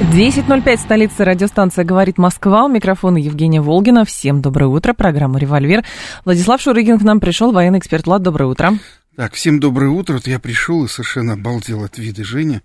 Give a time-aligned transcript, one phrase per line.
[0.00, 2.64] 10.05, столица радиостанция «Говорит Москва».
[2.64, 4.06] У микрофона Евгения Волгина.
[4.06, 4.94] Всем доброе утро.
[4.94, 5.84] Программа «Револьвер».
[6.24, 8.06] Владислав Шурыгин к нам пришел, военный эксперт.
[8.06, 8.72] Влад, доброе утро.
[9.14, 10.14] Так, всем доброе утро.
[10.14, 12.62] Вот я пришел и совершенно обалдел от вида Жени.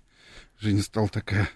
[0.58, 1.48] Женя стала такая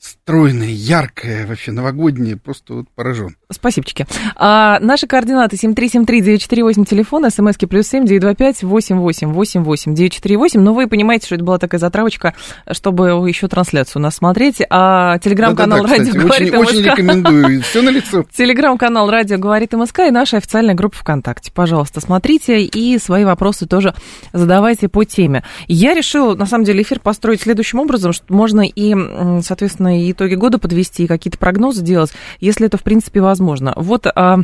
[0.00, 3.36] стройная, яркая, вообще новогодняя, просто вот поражен.
[3.50, 4.06] Спасибочки.
[4.34, 9.94] А, наши координаты 7373948, телефон, смски плюс семь девять два пять восемь восемь восемь восемь
[9.94, 10.60] девять четыре восемь.
[10.60, 12.34] Но вы понимаете, что это была такая затравочка,
[12.70, 14.62] чтобы еще трансляцию у нас смотреть.
[14.70, 16.86] А телеграм-канал Да-да-да, «Радио кстати, говорит очень, очень МСК».
[16.92, 17.62] рекомендую.
[17.62, 18.24] Все на лицо.
[18.34, 21.52] Телеграм-канал «Радио говорит МСК» и наша официальная группа ВКонтакте.
[21.52, 23.94] Пожалуйста, смотрите и свои вопросы тоже
[24.32, 25.44] задавайте по теме.
[25.68, 29.42] Я решила, на самом деле, эфир построить следующим образом, что можно и, м,
[29.90, 33.72] соответственно, и итоги года подвести, и какие-то прогнозы делать, если это, в принципе, возможно.
[33.76, 34.40] Вот а,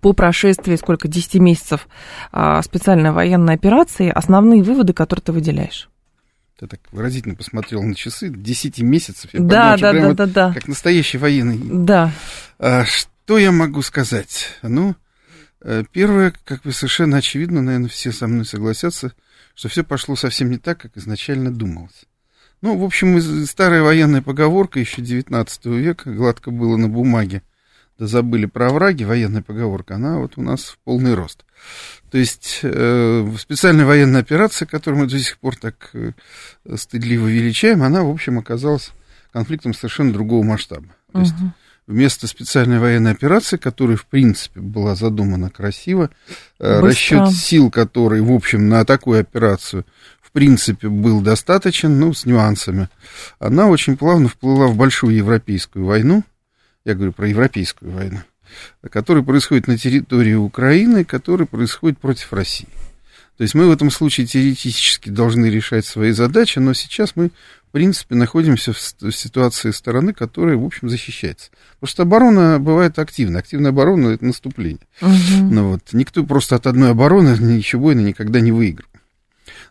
[0.00, 1.86] по прошествии, сколько, 10 месяцев
[2.32, 5.88] а, специальной военной операции, основные выводы, которые ты выделяешь.
[6.58, 8.28] Ты так выразительно посмотрел на часы.
[8.28, 9.30] 10 месяцев.
[9.34, 10.54] Я Да, подумал, да, прям да, вот да, да.
[10.54, 11.58] Как настоящий военный.
[11.58, 12.12] Да.
[12.58, 14.58] А, что я могу сказать?
[14.62, 14.94] Ну,
[15.62, 19.12] э, первое, как бы совершенно очевидно, наверное, все со мной согласятся,
[19.56, 22.04] что все пошло совсем не так, как изначально думалось.
[22.62, 27.42] Ну, в общем, из- старая военная поговорка еще 19 века, гладко было на бумаге,
[27.98, 31.44] да забыли про враги, военная поговорка, она вот у нас в полный рост.
[32.10, 36.12] То есть э, специальная военная операция, которую мы до сих пор так э,
[36.74, 38.92] стыдливо величаем, она, в общем, оказалась
[39.32, 40.86] конфликтом совершенно другого масштаба.
[41.12, 41.54] То есть Мгм.
[41.86, 46.10] вместо специальной военной операции, которая, в принципе, была задумана красиво,
[46.60, 46.88] э, Быстро.
[47.20, 49.84] расчет сил, который, в общем, на такую операцию,
[50.34, 52.88] принципе, был достаточен, ну, с нюансами,
[53.38, 56.24] она очень плавно вплыла в большую европейскую войну,
[56.84, 58.18] я говорю про европейскую войну,
[58.90, 62.68] которая происходит на территории Украины, которая происходит против России.
[63.36, 67.30] То есть мы в этом случае теоретически должны решать свои задачи, но сейчас мы,
[67.68, 71.50] в принципе, находимся в ситуации стороны, которая, в общем, защищается.
[71.80, 73.40] Потому что оборона бывает активна.
[73.40, 74.86] Активная оборона— это наступление.
[75.00, 75.54] Мгм.
[75.54, 78.88] Ну вот, никто просто от одной обороны ничего войны никогда не выиграл.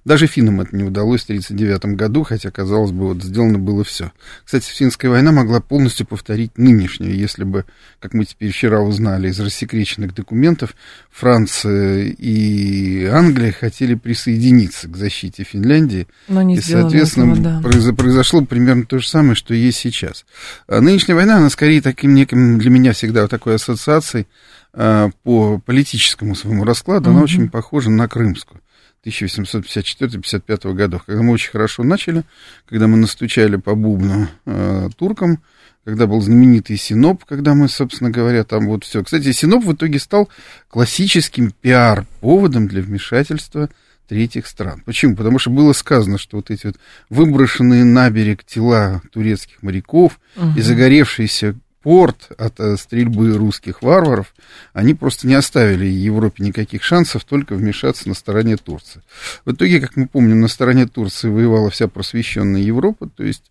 [0.06, 4.12] Даже финнам это не удалось в 1939 году, хотя, казалось бы, вот сделано было все.
[4.44, 7.64] Кстати, финская война могла полностью повторить нынешнюю, если бы,
[8.02, 10.76] как мы теперь вчера узнали из рассекреченных документов,
[11.10, 16.08] Франция и Англия хотели присоединиться к защите Финляндии.
[16.28, 17.62] Но не И, соответственно, этого, да.
[17.70, 20.26] произо- произошло примерно то же самое, что есть сейчас.
[20.68, 24.28] А нынешняя война, она скорее таким неким для меня всегда такой ассоциацией
[24.76, 27.24] а, по политическому своему раскладу, она Мгм.
[27.24, 28.60] очень похожа на крымскую.
[29.06, 32.24] 1854-55 годов, когда мы очень хорошо начали,
[32.68, 35.42] когда мы настучали по бубну э, туркам,
[35.86, 39.04] когда был знаменитый Синоп, когда мы, собственно говоря, там вот все.
[39.04, 40.30] Кстати, Синоп в итоге стал
[40.70, 43.70] классическим пиар-поводом для вмешательства
[44.08, 44.82] третьих стран.
[44.86, 45.16] Почему?
[45.16, 46.76] Потому что было сказано, что вот эти вот
[47.10, 50.58] выброшенные на берег тела турецких моряков Мгм.
[50.58, 54.34] и загоревшийся порт от э, стрельбы русских варваров,
[54.74, 59.02] они просто не оставили Европе никаких шансов только вмешаться на стороне Турции.
[59.46, 63.44] В итоге, как мы помним, на стороне Турции воевала вся просвещенная Европа, то есть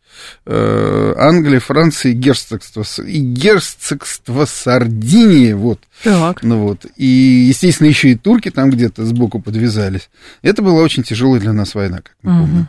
[0.47, 6.43] э, Англия, Франция и герцогство, и герцогство Сардиния, вот, Так.
[6.43, 6.87] ну вот.
[6.97, 10.09] И, естественно, еще и турки там где-то сбоку подвязались.
[10.41, 12.41] Это была очень тяжелая для нас война, как мы Мгм.
[12.47, 12.69] помним.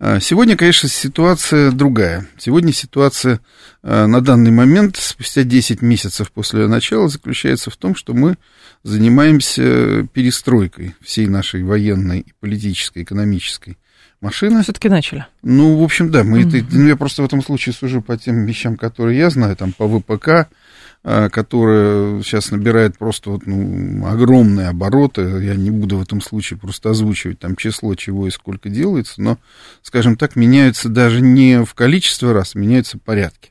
[0.00, 2.26] А, Сегодня, конечно, ситуация другая.
[2.36, 3.40] Сегодня ситуация
[3.82, 8.36] а, на данный момент, спустя 10 месяцев после начала, заключается в том, что мы
[8.82, 13.78] занимаемся перестройкой всей нашей военной, и политической, экономической
[14.20, 14.62] машины.
[14.62, 15.26] Все-таки начали.
[15.42, 16.48] Ну, в общем, да, мы Мгм.
[16.48, 19.72] это, ну, я просто в этом случае сужу по тем вещам, которые я знаю, там,
[19.72, 20.48] по ВПК,
[21.04, 25.20] которая сейчас набирает просто вот, ну, огромные обороты.
[25.42, 29.38] Я не буду в этом случае просто озвучивать там число, чего и сколько делается, но,
[29.82, 33.50] скажем так, меняются даже не в количестве раз, меняются порядки.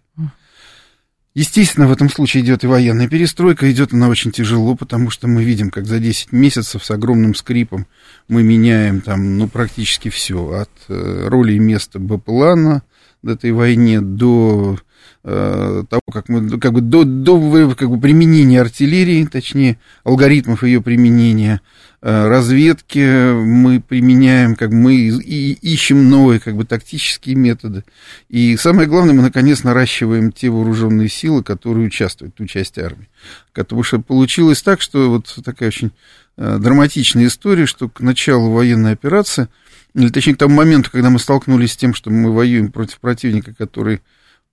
[1.35, 5.43] Естественно, в этом случае идет и военная перестройка, идет она очень тяжело, потому что мы
[5.43, 7.87] видим, как за 10 месяцев с огромным скрипом
[8.27, 12.83] мы меняем там, ну, практически все, от э, роли и места БПЛА на
[13.23, 14.77] этой войне до
[15.23, 21.61] того, как мы, как бы до, до как бы, применения артиллерии, точнее, алгоритмов ее применения,
[22.01, 27.85] э, разведки мы применяем, как мы и ищем новые, как бы, тактические методы.
[28.27, 33.07] И самое главное, мы, наконец, наращиваем те вооруженные силы, которые участвуют, ту часть армии.
[33.53, 35.91] Потому что получилось так, что вот такая очень
[36.35, 39.47] э, драматичная история, что к началу военной операции,
[39.95, 43.53] или точнее к тому моменту, когда мы столкнулись с тем, что мы воюем против противника,
[43.53, 44.01] который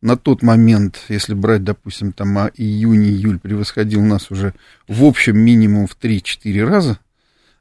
[0.02, 4.54] на тот момент, если брать, допустим, там а июнь-июль, превосходил нас уже
[4.88, 6.98] в общем минимум в 3-4 раза.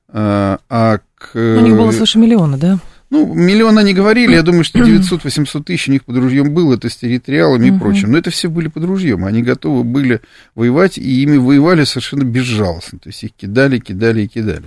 [0.08, 1.36] А, а к...
[1.36, 2.80] У них было свыше миллиона, да?
[3.10, 6.90] Ну, миллиона не говорили, я думаю, что 900-800 тысяч у них под ружьем было, это
[6.90, 8.12] с территориалами и прочим.
[8.12, 10.22] Но это все были под ружьем, они готовы были
[10.56, 13.00] воевать, и ими воевали совершенно безжалостно.
[13.00, 14.66] То есть их кидали, кидали и кидали.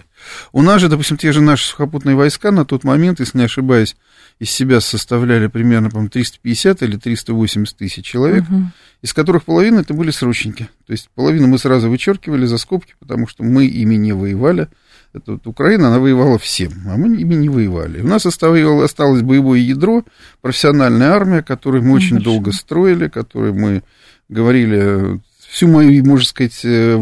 [0.52, 3.96] У нас же, допустим, те же наши сухопутные войска на тот момент, если не ошибаюсь,
[4.38, 8.64] из себя составляли примерно, по 350 или 380 тысяч человек, угу.
[9.02, 10.68] из которых половина это были срочники.
[10.86, 14.68] То есть половину мы сразу вычеркивали за скобки, потому что мы ими не воевали.
[15.14, 18.00] Это вот Украина, она воевала всем, а мы ими не воевали.
[18.00, 20.04] У нас оставилось, осталось боевое ядро,
[20.40, 22.24] профессиональная армия, которую мы очень Хорошо.
[22.24, 23.82] долго строили, которую мы
[24.30, 25.20] говорили
[25.50, 26.96] всю мою, можно сказать, э,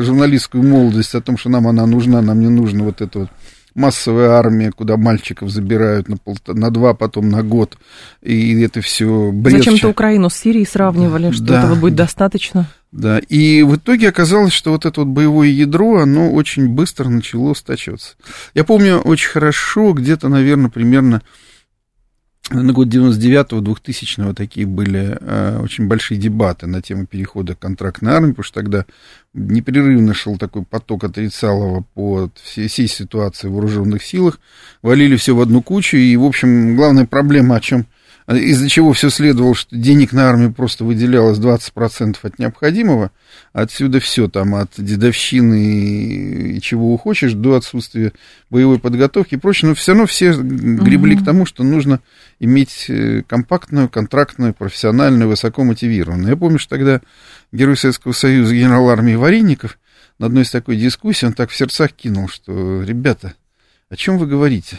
[0.00, 3.30] журналистскую молодость о том, что нам она нужна, нам не нужно вот это вот
[3.80, 7.78] массовая армия, куда мальчиков забирают на, пол, на два, потом на год,
[8.22, 9.58] и это все бред.
[9.58, 12.68] Зачем-то Украину с Сирией сравнивали, что да, этого будет достаточно.
[12.92, 17.54] Да, и в итоге оказалось, что вот это вот боевое ядро, оно очень быстро начало
[17.54, 18.14] стачиваться.
[18.54, 21.22] Я помню очень хорошо, где-то, наверное, примерно
[22.50, 28.30] на год 99-го, 2000-го такие были э, очень большие дебаты на тему перехода контрактной армии,
[28.30, 28.84] потому что тогда
[29.32, 34.40] непрерывно шел такой поток отрицалого по всей, всей ситуации в вооруженных силах,
[34.82, 37.86] валили все в одну кучу, и, в общем, главная проблема, о чем
[38.36, 43.10] из-за чего все следовало, что денег на армию просто выделялось 20% от необходимого,
[43.52, 48.12] отсюда все, там, от дедовщины и чего хочешь, до отсутствия
[48.48, 51.22] боевой подготовки и прочее, но все равно все гребли угу.
[51.22, 52.00] к тому, что нужно
[52.38, 56.30] иметь э, компактную, контрактную, профессиональную, высоко мотивированную.
[56.30, 57.00] Я помню, что тогда
[57.52, 59.78] герой Советского Союза, генерал армии Вареников,
[60.18, 63.34] на одной из такой дискуссий, он так в сердцах кинул, что, ребята,
[63.88, 64.78] о чем вы говорите?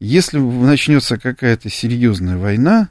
[0.00, 2.88] Если начнется какая-то серьезная война,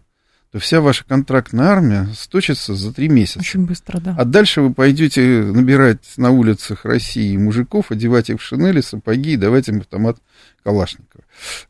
[0.51, 3.39] то вся ваша контрактная армия сточится за три месяца.
[3.39, 4.15] Очень быстро, да.
[4.17, 9.37] А дальше вы пойдете набирать на улицах России мужиков, одевать их в шинели, сапоги и
[9.37, 10.17] давать им автомат
[10.63, 11.23] Калашникова.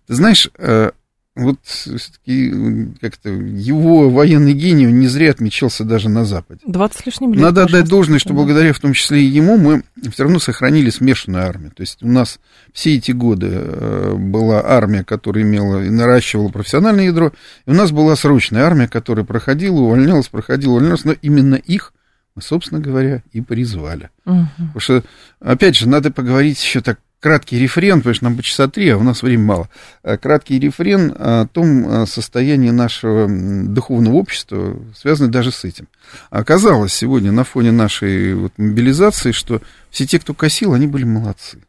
[0.06, 0.91] Ты знаешь, э,
[1.35, 2.53] вот все-таки
[3.01, 6.62] как-то его военный гений не зря отмечался даже на Западе.
[6.65, 7.41] 20 с лишним лет.
[7.41, 11.44] Надо отдать должное, что благодаря в том числе и ему мы все равно сохранили смешанную
[11.44, 11.71] армию.
[11.71, 12.39] То есть у нас
[12.71, 17.31] все эти годы э, была армия, которая имела и наращивала профессиональное ядро,
[17.65, 21.94] и у нас была срочная армия, которая проходила, увольнялась, проходила, увольнялась, но именно их
[22.35, 24.09] мы, собственно говоря, и призвали.
[24.25, 24.47] Угу.
[24.57, 25.03] Потому что,
[25.39, 28.97] опять же, надо поговорить еще так краткий рефрен, потому что нам по часа три, а
[28.97, 29.69] у нас времени мало.
[30.03, 35.87] Э, краткий рефрен о том э, состоянии нашего духовного общества, связанный даже с этим.
[36.29, 41.59] Оказалось сегодня на фоне нашей вот мобилизации, что все те, кто косил, они были молодцы.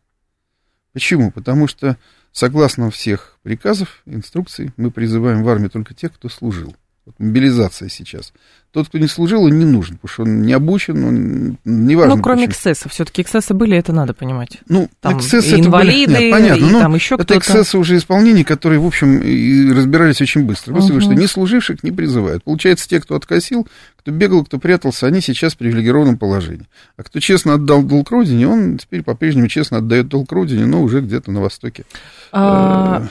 [0.93, 1.31] Почему?
[1.31, 1.97] Потому что
[2.33, 6.75] согласно всех приказов, инструкций, мы призываем в армию только тех, кто служил.
[7.07, 8.33] Вот мобилизация сейчас.
[8.75, 12.17] Тот, кто не служил, он не нужен, потому что он не обучен, он не важно.
[12.17, 12.51] Ну, кроме почему.
[12.51, 14.59] эксцессов, все-таки эксцессы были, это надо понимать.
[14.69, 17.97] Ну, там эксцессы инвалиды, это были, нет, понятно, и но там еще это эксцессы уже
[17.97, 20.73] исполнения, которые, в общем, и разбирались очень быстро.
[20.73, 21.03] Просто угу.
[21.03, 22.43] что не служивших не призывают.
[22.43, 23.69] Получается, те, кто откосил,
[24.05, 26.69] кто бегал, кто прятался, они сейчас в привилегированном положении.
[26.99, 31.01] А кто честно отдал долг родине, он теперь по-прежнему честно отдает долг родине, но уже
[31.01, 31.85] где-то на Востоке.
[32.31, 33.07] А,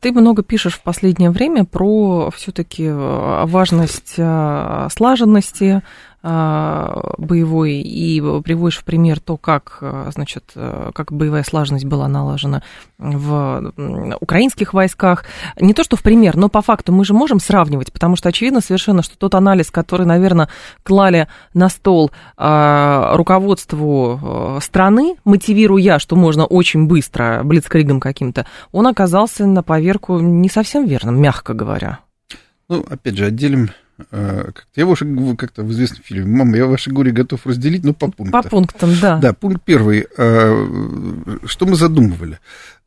[0.00, 5.82] ты много пишешь в последнее время про все-таки э, важность э, слаженности,
[6.20, 12.08] а, боевой и приводишь в пример то, как, а, значит, э, как боевая слаженность была
[12.08, 12.64] налажена
[12.98, 13.72] в
[14.20, 15.24] украинских войсках.
[15.60, 18.60] Не то, что в пример, но по факту мы же можем сравнивать, потому что очевидно
[18.60, 20.48] совершенно, что тот анализ, который, наверное,
[20.82, 29.62] клали на стол руководству страны, мотивируя, что можно очень быстро, блицкригом каким-то, он оказался на
[29.62, 32.00] поверку не совсем верным, мягко говоря.
[32.68, 33.70] Ну, опять же, отделим
[34.10, 38.10] Э, я ваше, как-то в известном фильме, мама, я ваши горе готов разделить, но по
[38.10, 38.42] пунктам.
[38.42, 39.18] По пунктам, да.
[39.18, 40.06] Да, пункт первый.
[40.16, 42.38] Э, что мы задумывали?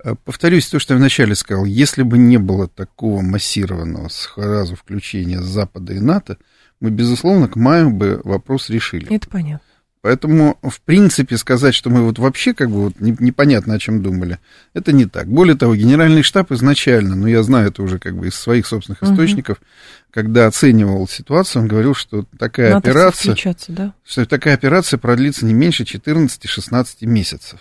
[0.04, 1.66] Э, повторюсь то, что я вначале сказал.
[1.66, 6.38] Если бы не было такого массированного сразу включения Запада и НАТО,
[6.80, 9.14] мы, безусловно, к маю бы вопрос решили.
[9.14, 9.71] Это понятно.
[10.02, 14.40] Поэтому, в принципе, сказать, что мы вот вообще как бы вот непонятно о чем думали,
[14.74, 15.28] это не так.
[15.28, 19.04] Более того, генеральный штаб изначально, ну, я знаю это уже как бы из своих собственных
[19.04, 19.12] угу.
[19.12, 19.62] источников,
[20.10, 23.36] когда оценивал ситуацию, он говорил, что такая Надо операция,
[23.68, 23.94] да?
[24.04, 27.60] что такая операция продлится не меньше 14-16 месяцев.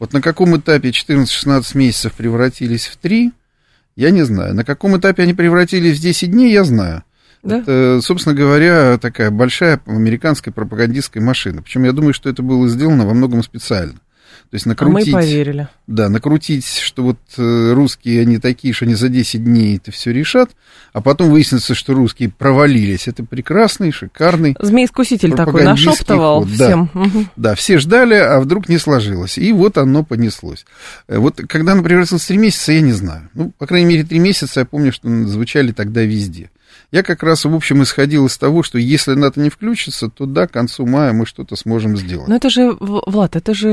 [0.00, 3.32] Вот на каком этапе 14-16 месяцев превратились в 3,
[3.94, 4.54] я не знаю.
[4.54, 7.04] На каком этапе они превратились в 10 дней, я знаю.
[7.48, 7.58] Да?
[7.58, 11.62] Это, собственно говоря, такая большая американская пропагандистская машина.
[11.62, 13.98] Причем я думаю, что это было сделано во многом специально.
[14.50, 15.12] То есть накрутить...
[15.12, 15.68] А мы поверили.
[15.86, 20.10] Да, накрутить, что вот э, русские, они такие, что они за 10 дней это все
[20.10, 20.50] решат,
[20.94, 23.08] а потом выяснится, что русские провалились.
[23.08, 24.56] Это прекрасный, шикарный...
[24.58, 26.50] Змей-искуситель такой нашептывал ход.
[26.50, 26.90] всем.
[26.94, 27.24] Да, угу.
[27.36, 29.36] да, все ждали, а вдруг не сложилось.
[29.36, 30.64] И вот оно понеслось.
[31.08, 33.28] Э, вот когда в 3 месяца, я не знаю.
[33.34, 36.50] Ну, по крайней мере, 3 месяца я помню, что звучали тогда везде.
[36.90, 40.46] Я как раз, в общем, исходил из того, что если НАТО не включится, то да,
[40.46, 42.28] к концу мая мы что-то сможем сделать.
[42.28, 43.68] Но это же, Влад, это же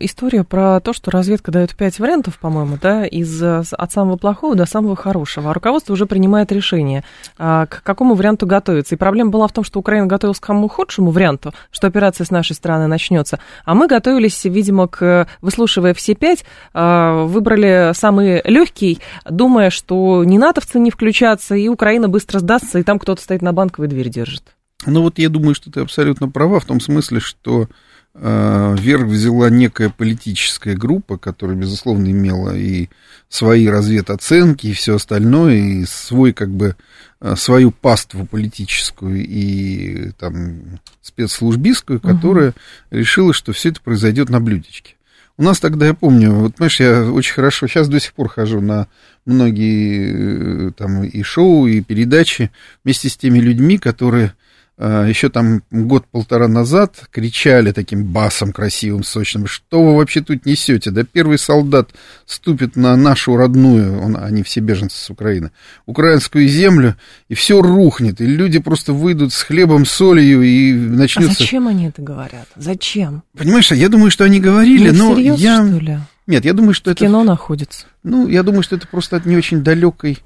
[0.00, 4.66] история про то, что разведка дает пять вариантов, по-моему, да, из, от самого плохого до
[4.66, 5.50] самого хорошего.
[5.50, 7.04] А руководство уже принимает решение,
[7.38, 8.94] а, к какому варианту готовиться.
[8.94, 12.30] И проблема была в том, что Украина готовилась к самому худшему варианту, что операция с
[12.30, 13.38] нашей стороны начнется.
[13.64, 20.38] А мы готовились, видимо, к, выслушивая все пять, а, выбрали самый легкий, думая, что ни
[20.38, 24.08] натовцы не включатся, и Украина быстро сдаст удастся, и там кто-то стоит на банковой дверь
[24.08, 24.42] держит.
[24.86, 27.68] Ну вот я думаю, что ты абсолютно права в том смысле, что
[28.14, 32.88] э, вверх взяла некая политическая группа, которая, безусловно, имела и
[33.28, 36.76] свои разведоценки, и все остальное, и свой, как бы,
[37.20, 42.56] э, свою паству политическую и там спецслужбистскую, которая угу.
[42.90, 44.94] решила, что все это произойдет на блюдечке.
[45.36, 48.60] У нас тогда, я помню, вот, понимаешь, я очень хорошо, сейчас до сих пор хожу
[48.60, 48.88] на
[49.28, 52.50] многие э, там и шоу, и передачи
[52.84, 54.32] вместе с теми людьми, которые
[54.80, 60.92] а, еще там год-полтора назад кричали таким басом красивым, сочным, что вы вообще тут несете?
[60.92, 61.90] Да первый солдат
[62.26, 65.50] ступит на нашу родную, он, они все беженцы с Украины,
[65.86, 66.96] украинскую землю,
[67.28, 71.32] и все рухнет, и люди просто выйдут с хлебом, солью, и начнется...
[71.32, 72.46] А зачем они это говорят?
[72.54, 73.24] Зачем?
[73.36, 75.66] Понимаешь, я думаю, что они говорили, ну, но всерьез, я...
[75.66, 75.98] что ли?
[76.28, 77.06] Нет, я думаю, что В это...
[77.06, 77.86] Кино находится.
[78.02, 80.18] Ну, я думаю, что это просто от не очень далекой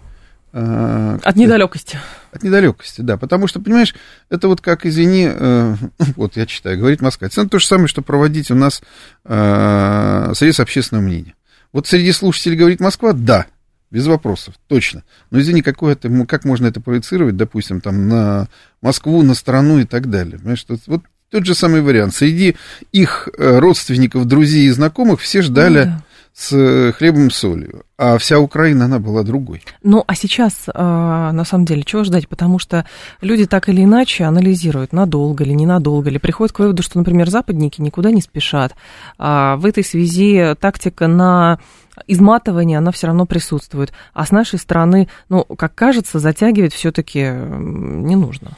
[0.53, 1.99] а, от недалекости.
[2.33, 3.17] От недалекости, да.
[3.17, 3.95] Потому что, понимаешь,
[4.29, 5.77] это вот как, извини, э,
[6.17, 7.29] вот я читаю, говорит Москва.
[7.29, 8.83] Это то же самое, что проводить у нас
[9.25, 11.35] э, срез общественного мнения.
[11.73, 13.47] Вот среди слушателей говорит Москва, да,
[13.93, 15.05] без вопросов, точно.
[15.31, 18.49] Но извини, какое это, как можно это проецировать, допустим, там на
[18.83, 20.39] Москву, на страну и так далее.
[20.39, 22.15] Понимаешь, вот тот же самый вариант.
[22.15, 22.57] Среди
[22.93, 26.03] их э, родственников, друзей и знакомых все ждали ну, да
[26.35, 29.63] с хлебом и солью, а вся Украина, она была другой.
[29.83, 32.27] Ну, а сейчас, а, на самом деле, чего ждать?
[32.27, 32.87] Потому что
[33.21, 37.83] люди так или иначе анализируют, надолго ли, ненадолго ли, приходят к выводу, что, например, западники
[37.83, 38.75] никуда не спешат.
[39.19, 41.59] А в этой связи тактика на
[42.07, 43.93] изматывание, она все равно присутствует.
[44.15, 48.57] А с нашей стороны, ну, как кажется, затягивать все-таки не нужно.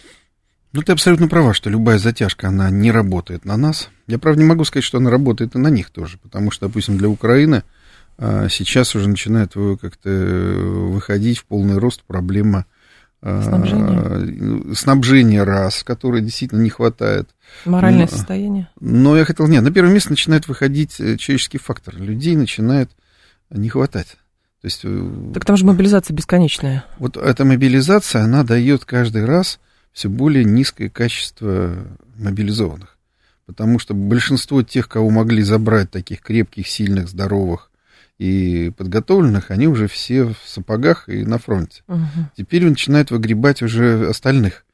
[0.75, 3.91] Ну, ты абсолютно права, что любая затяжка, она не работает на нас.
[4.09, 6.99] Я, правда, не могу сказать, что она работает и на них тоже, потому что, допустим,
[6.99, 7.63] для Украины
[8.19, 12.67] а, сейчас уже начинает как-то выходить в полный рост проблема
[13.23, 17.29] а, снабжения, снабжения раз, которой действительно не хватает.
[17.65, 18.69] Моральное но, состояние.
[18.81, 21.95] Но я хотел, нет, на первое место начинает выходить э, человеческий фактор.
[21.97, 22.91] Людей начинает
[23.49, 24.17] не хватать.
[24.61, 26.85] То есть, э, так там же мобилизация бесконечная.
[26.99, 29.61] Вот эта мобилизация, она дает каждый раз
[29.95, 31.87] все более низкое качество
[32.17, 32.99] мобилизованных.
[33.47, 37.71] Потому что большинство тех, кого могли забрать, таких крепких, сильных, здоровых
[38.19, 41.83] и подготовленных, они уже все в сапогах и на фронте.
[41.87, 42.01] Угу.
[42.37, 44.65] Теперь начинают выгребать уже остальных,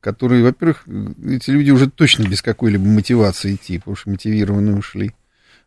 [0.00, 5.14] которые, во-первых, эти люди уже точно без какой-либо мотивации идти, потому что мотивированные ушли.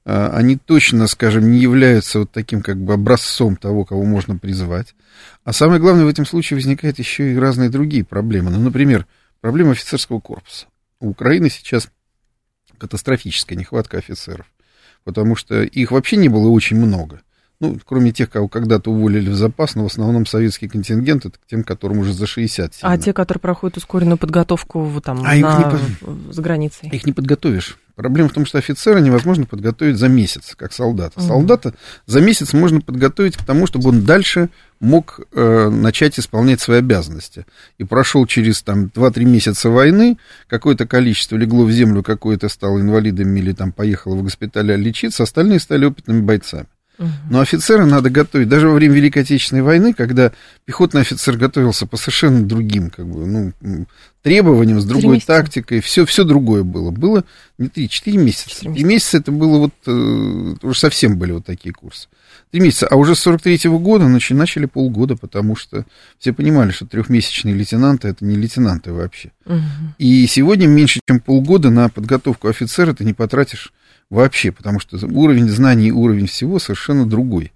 [0.05, 4.95] А, они точно, скажем, не являются вот таким как бы образцом того, кого можно призывать.
[5.43, 8.51] А самое главное, в этом случае возникают еще и разные другие проблемы.
[8.51, 9.07] Ну, например,
[9.41, 10.67] проблема офицерского корпуса.
[10.99, 11.89] У Украины сейчас
[12.77, 14.45] катастрофическая нехватка офицеров,
[15.03, 17.21] потому что их вообще не было очень много.
[17.59, 21.47] Ну, кроме тех, кого когда-то уволили в запас, но в основном советский контингент, это к
[21.49, 22.75] тем, которым уже за 60.
[22.75, 22.91] Сильно.
[22.93, 25.35] А те, которые проходят ускоренную подготовку там, а на...
[25.35, 26.33] их не...
[26.33, 26.89] за границей?
[26.89, 27.77] Их не подготовишь.
[27.95, 31.17] Проблема в том, что офицера невозможно подготовить за месяц, как солдата.
[31.17, 31.27] Угу.
[31.27, 31.73] Солдата
[32.05, 34.49] за месяц можно подготовить к тому, чтобы он дальше
[34.81, 37.45] мог э, начать исполнять свои обязанности.
[37.77, 43.39] И прошел через там 2-3 месяца войны, какое-то количество легло в землю, какое-то стало инвалидами
[43.39, 46.67] или там поехало в госпиталь лечиться, остальные стали опытными бойцами.
[47.29, 48.49] Но офицера надо готовить.
[48.49, 50.31] Даже во время Великой Отечественной войны, когда
[50.65, 53.85] пехотный офицер готовился по совершенно другим как бы, ну,
[54.21, 56.91] требованиям, с другой тактикой, все, все другое было.
[56.91, 57.25] Было
[57.57, 58.59] не 3-4 месяца.
[58.61, 62.07] Три месяца это было вот, э, уже совсем были вот такие курсы.
[62.51, 62.87] Три месяца.
[62.87, 65.85] А уже с 43 -го года начали, начали полгода, потому что
[66.17, 69.31] все понимали, что трехмесячные лейтенанты это не лейтенанты вообще.
[69.45, 69.59] Угу.
[69.99, 73.73] И сегодня меньше, чем полгода на подготовку офицера ты не потратишь
[74.09, 77.51] вообще, потому что уровень знаний, уровень всего совершенно другой.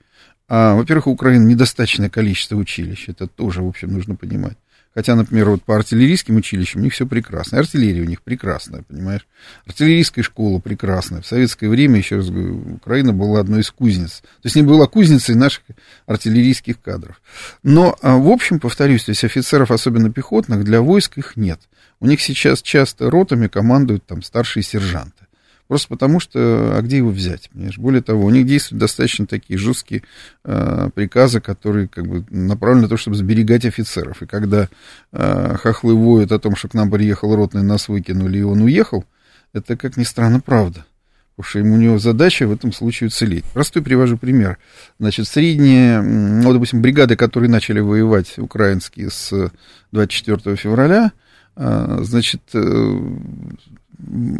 [0.47, 4.57] А, во-первых, у Украины недостаточное количество училищ, это тоже, в общем, нужно понимать.
[4.95, 7.59] Хотя, например, вот по артиллерийским училищам у них все прекрасно.
[7.59, 9.27] Артиллерия у них прекрасная, понимаешь?
[9.67, 11.21] Артиллерийская школа прекрасная.
[11.21, 14.21] В советское время, еще раз говорю, Украина была одной из кузнец.
[14.21, 15.61] То есть не была кузницей наших
[16.07, 17.21] артиллерийских кадров.
[17.61, 21.59] Но, а, в общем, повторюсь, то есть офицеров, особенно пехотных, для войск их нет.
[21.99, 25.28] У них сейчас часто ротами командуют там старшие сержанты.
[25.69, 26.39] Просто потому что,
[26.75, 27.47] а где его взять?
[27.51, 27.77] Понимаешь?
[27.77, 30.01] Более того, у них действуют достаточно такие жесткие
[30.43, 34.23] э, приказы, которые как бы направлены на то, чтобы сберегать офицеров.
[34.23, 34.67] И когда
[35.11, 39.05] э, хохлы воют о том, что к нам приехал ротный, нас выкинули, и он уехал,
[39.53, 40.87] это, как ни странно, правда.
[41.35, 43.45] Потому что у него задача в этом случае уцелеть.
[43.53, 44.57] Простой привожу пример.
[44.97, 49.51] Значит, средние, ну, допустим, бригады, которые начали воевать, украинские, с
[49.91, 51.11] 24 февраля,
[51.55, 52.99] э, значит, э,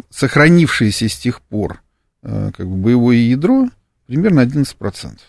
[0.10, 1.82] сохранившееся с тех пор
[2.22, 3.70] э, как бы боевое ядро
[4.08, 5.20] примерно 11%.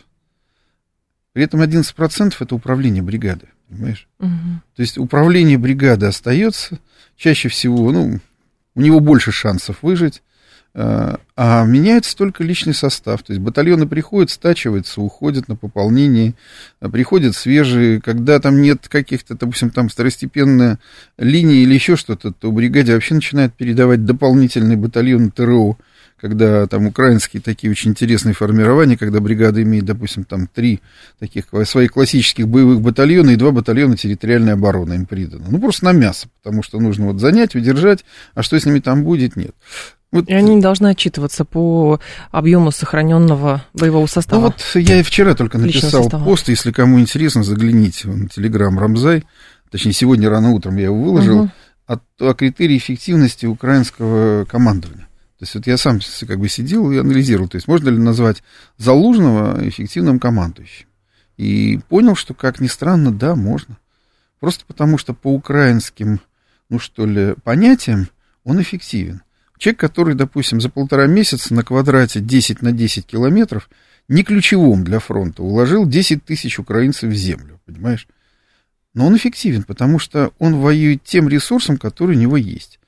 [1.33, 4.09] При этом 11% это управление бригады, понимаешь?
[4.19, 4.29] Угу.
[4.77, 6.79] То есть управление бригады остается,
[7.17, 8.21] чаще всего, ну,
[8.75, 10.23] у него больше шансов выжить,
[10.73, 13.23] а меняется только личный состав.
[13.23, 16.35] То есть батальоны приходят, стачиваются, уходят на пополнение,
[16.81, 18.01] э, приходят свежие.
[18.01, 20.79] Когда там нет каких-то, допустим, там второстепенная
[21.19, 25.77] линия или еще что-то, то бригаде вообще начинают передавать дополнительный батальон ТРО,
[26.21, 30.81] когда там украинские такие очень интересные формирования, когда бригада имеет, допустим, там три
[31.19, 35.47] таких своих классических боевых батальона и два батальона территориальной обороны им придано.
[35.49, 39.03] Ну, просто на мясо, потому что нужно вот занять, удержать, а что с ними там
[39.03, 39.53] будет, нет.
[40.13, 40.29] Вот.
[40.29, 42.01] И они не должны отчитываться по
[42.33, 44.41] объему сохраненного боевого состава.
[44.41, 49.25] Ну вот я и вчера только написал пост, если кому интересно, загляните на телеграм Рамзай,
[49.71, 51.51] точнее сегодня рано утром я его выложил, угу.
[51.87, 55.07] о, о критерии эффективности украинского командования.
[55.39, 58.43] То есть вот я сам как бы сидел и анализировал, то есть можно ли назвать
[58.77, 60.87] Залужного эффективным командующим.
[61.37, 63.79] И понял, что, как ни странно, да, можно.
[64.41, 66.21] Просто потому, что по украинским,
[66.69, 68.09] ну что ли, понятиям
[68.45, 69.23] он эффективен.
[69.61, 73.69] Человек, который, допустим, за полтора месяца на квадрате 10 на 10 километров,
[74.09, 78.09] не ключевом для фронта, уложил 10 тысяч украинцев в землю, понимаешь?
[78.95, 82.81] Но он эффективен, потому что он воюет тем ресурсом, который у него есть.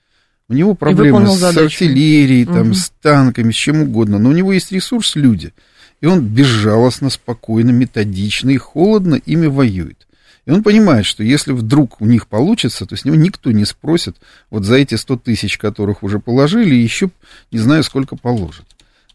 [0.49, 1.67] У него проблемы с задачу.
[1.67, 2.75] артиллерией, там, угу.
[2.75, 5.53] с танками, с чем угодно, но у него есть ресурс люди.
[6.01, 10.09] И он безжалостно, спокойно, методично и холодно ими воюет.
[10.45, 14.17] И он понимает, что если вдруг у них получится, то с него никто не спросит
[14.51, 17.11] вот за эти 100 тысяч, которых уже положили, еще
[17.53, 18.67] не знаю, сколько положат.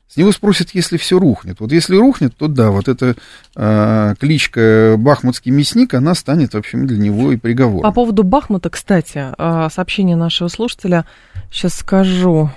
[0.07, 1.59] С него спросят, если все рухнет.
[1.59, 3.17] Вот если рухнет, то да, вот эта
[3.57, 7.83] э, кличка Бахмутский мясник, она станет, в общем, для него и приговором.
[7.83, 9.25] По поводу Бахмута, кстати,
[9.69, 11.05] сообщение нашего слушателя,
[11.51, 12.49] сейчас скажу.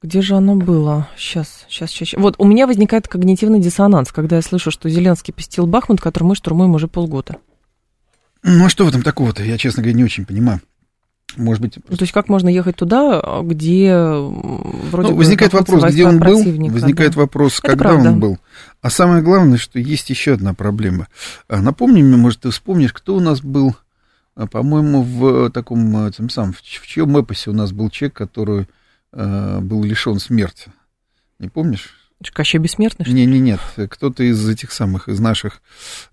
[0.00, 1.08] Где же оно было?
[1.16, 2.20] Сейчас, сейчас, сейчас.
[2.20, 6.36] Вот у меня возникает когнитивный диссонанс, когда я слышу, что Зеленский посетил Бахмут, который мы
[6.36, 7.38] штурмуем уже полгода.
[8.44, 9.42] Ну, а что в этом такого-то?
[9.42, 10.60] Я, честно говоря, не очень понимаю.
[11.36, 11.78] Может быть...
[11.88, 16.36] Ну, то есть как можно ехать туда, где вроде ну, возникает вопрос, где он был,
[16.70, 17.22] возникает да.
[17.22, 18.10] вопрос, Это когда правда.
[18.10, 18.38] он был.
[18.82, 21.08] А самое главное, что есть еще одна проблема.
[21.48, 23.74] А, напомни мне, может, ты вспомнишь, кто у нас был,
[24.36, 28.68] а, по-моему, в таком, тем самым, в чьем эпосе у нас был человек, который
[29.12, 30.70] э, был лишен смерти?
[31.38, 32.03] Не помнишь?
[32.30, 33.10] Кощей Бессмертный?
[33.12, 33.60] Не, не, нет,
[33.90, 35.60] кто-то из этих самых, из наших.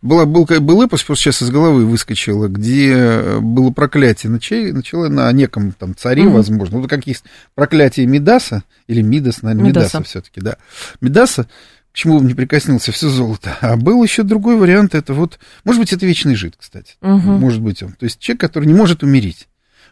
[0.02, 5.08] Была, был, был эпос, просто сейчас из головы выскочило, где было проклятие на, чей, начало
[5.08, 6.38] на неком там царе, угу.
[6.38, 6.80] возможно.
[6.80, 7.18] Вот какие
[7.56, 10.58] проклятие Медаса, или Мидас, наверное, Медаса, Медаса все-таки, да.
[11.02, 11.48] Медаса,
[11.92, 13.58] к чему он не прикоснился, все золото.
[13.62, 16.96] А был еще другой вариант, это вот, может быть, это вечный жид, кстати.
[17.02, 17.10] Угу.
[17.10, 17.94] Может быть он.
[17.94, 19.48] То есть человек, который не может умереть.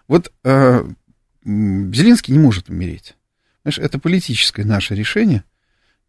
[0.08, 0.84] Вот э,
[1.44, 3.16] Зеленский не может умереть.
[3.64, 5.44] Знаешь, это политическое наше решение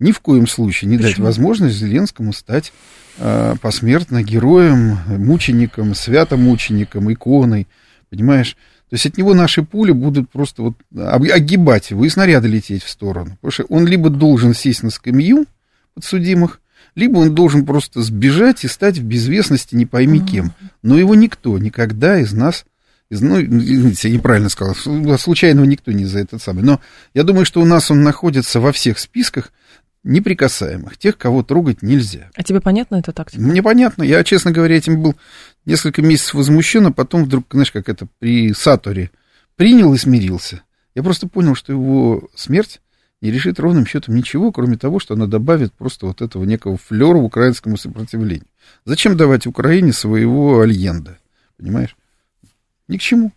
[0.00, 1.10] ни в коем случае не Почему?
[1.10, 2.72] дать возможность Зеленскому стать
[3.18, 7.68] э, посмертно героем, мучеником, святомучеником, иконой,
[8.08, 8.56] понимаешь?
[8.88, 12.90] То есть от него наши пули будут просто вот огибать его и снаряды лететь в
[12.90, 13.38] сторону.
[13.40, 15.46] Потому что он либо должен сесть на скамью
[15.94, 16.60] подсудимых,
[16.96, 20.52] либо он должен просто сбежать и стать в безвестности не пойми кем.
[20.82, 22.64] Но его никто никогда из нас
[23.10, 24.74] из, ну, извините, я неправильно сказал,
[25.18, 26.62] случайного никто не за этот самый.
[26.62, 26.80] Но
[27.12, 29.52] я думаю, что у нас он находится во всех списках
[30.02, 32.30] неприкасаемых, тех, кого трогать нельзя.
[32.34, 33.42] А тебе понятно это тактика?
[33.42, 34.02] Мне понятно.
[34.02, 35.14] Я, честно говоря, этим был
[35.66, 39.10] несколько месяцев возмущен, а потом вдруг, знаешь, как это при Саторе
[39.56, 40.62] принял и смирился.
[40.94, 42.80] Я просто понял, что его смерть
[43.20, 47.18] не решит ровным счетом ничего, кроме того, что она добавит просто вот этого некого флера
[47.18, 48.46] украинскому сопротивлению.
[48.86, 51.18] Зачем давать Украине своего альенда?
[51.58, 51.96] Понимаешь?
[52.88, 53.32] Ни к чему.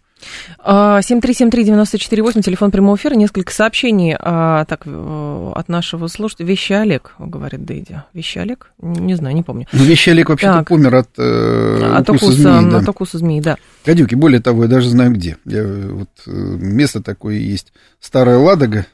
[0.59, 6.45] 7373948, а, телефон прямого эфира, несколько сообщений а, так, э, от нашего слушателя.
[6.45, 8.01] Вещи Олег, говорит Дэйди.
[8.13, 8.71] Вещи Олег?
[8.81, 9.67] Не знаю, не помню.
[9.71, 12.71] Ну, Вещи Олег вообще-то помер от, э, от укуса, укуса змеи.
[12.71, 12.77] Да.
[12.77, 13.57] От укуса змеи, да.
[13.85, 15.37] Гадюки, более того, я даже знаю где.
[15.45, 18.85] Я, вот, э, место такое есть, Старая Ладога,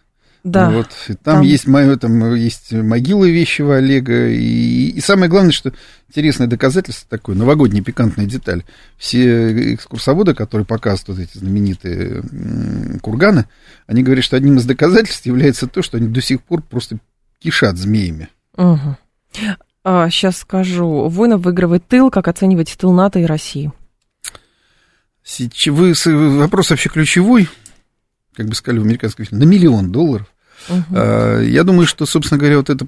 [0.43, 0.69] да.
[0.69, 1.41] Вот, и там, там.
[1.41, 4.30] Есть, мое, там есть могила вещего Олега.
[4.30, 5.73] И, и самое главное, что
[6.08, 8.63] интересное доказательство такое, новогодняя пикантная деталь.
[8.97, 12.23] Все экскурсоводы, которые показывают вот эти знаменитые
[13.02, 13.47] курганы,
[13.86, 16.99] они говорят, что одним из доказательств является то, что они до сих пор просто
[17.39, 18.30] кишат змеями.
[18.56, 18.97] Угу.
[19.84, 21.10] А, сейчас скажу.
[21.10, 22.12] Воинов выигрывает тыл.
[22.12, 23.71] Как оцениваете тыл НАТО и России?
[25.67, 25.93] Вы,
[26.38, 27.49] вопрос вообще ключевой
[28.35, 30.27] как бы сказали в американском фильме, на миллион долларов.
[30.67, 31.45] Uh-huh.
[31.45, 32.85] Я думаю, что, собственно говоря, вот это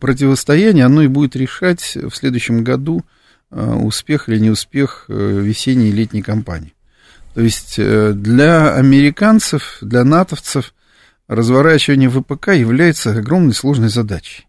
[0.00, 3.04] противостояние, оно и будет решать в следующем году
[3.50, 6.74] а, успех или неуспех э, весенней и летней кампании.
[7.34, 10.74] То есть э, для американцев, для натовцев
[11.28, 14.47] разворачивание ВПК является огромной сложной задачей.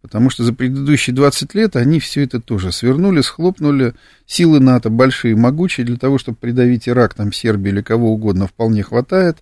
[0.00, 3.94] Потому что за предыдущие 20 лет они все это тоже свернули, схлопнули.
[4.26, 8.82] Силы НАТО большие, могучие, для того, чтобы придавить Ирак, там, Сербию или кого угодно, вполне
[8.82, 9.38] хватает.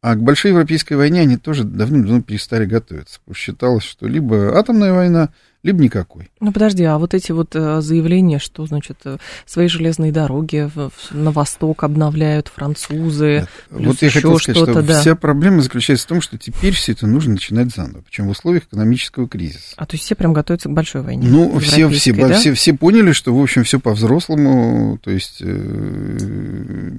[0.00, 3.18] А к большой европейской войне они тоже давным-давно перестали готовиться.
[3.34, 5.30] Считалось, что либо атомная война,
[5.64, 6.30] либо никакой.
[6.40, 10.70] Ну подожди, а вот эти вот э, заявления, что, значит, э, свои железные дороги
[11.10, 13.78] на восток обновляют французы, да.
[13.78, 15.00] Вот я хотел сказать, что да.
[15.00, 18.64] вся проблема заключается в том, что теперь все это нужно начинать заново, причем в условиях
[18.64, 19.74] экономического кризиса.
[19.76, 21.26] А то есть все прям готовятся к большой войне?
[21.28, 22.34] Ну, все, все, да?
[22.34, 26.18] все, все поняли, что, в общем, все по-взрослому, то есть э,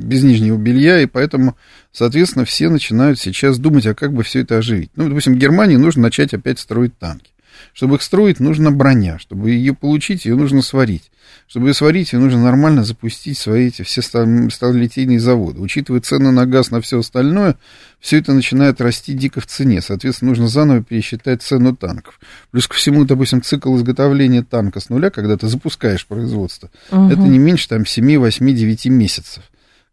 [0.04, 1.56] без нижнего белья, и поэтому,
[1.94, 4.92] соответственно, все начинают сейчас думать, а как бы все это оживить.
[4.96, 7.32] Ну, допустим, Германии нужно начать опять строить танки.
[7.74, 9.20] Чтобы их строить, нужна броня.
[9.20, 11.12] Чтобы ее получить, ее нужно сварить.
[11.48, 15.62] Чтобы ее сварить, ее нужно нормально запустить свои эти все сталелитейные заводы.
[15.62, 17.58] Учитывая цены на газ, на все остальное,
[18.00, 19.82] все это начинает расти дико в цене.
[19.82, 22.20] Соответственно, нужно заново пересчитать цену танков.
[22.52, 27.10] Плюс ко всему, допустим, цикл изготовления танка с нуля, когда ты запускаешь производство, угу.
[27.10, 29.44] это не меньше там 7, 8, 9 месяцев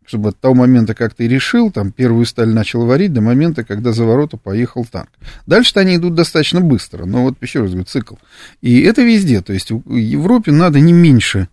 [0.07, 3.93] чтобы от того момента, как ты решил, там, первую сталь начал варить, до момента, когда
[3.93, 5.11] за ворота поехал танк.
[5.47, 8.15] Дальше-то они идут достаточно быстро, но вот еще раз говорю, цикл.
[8.63, 11.49] И это везде, то есть в Европе надо не меньше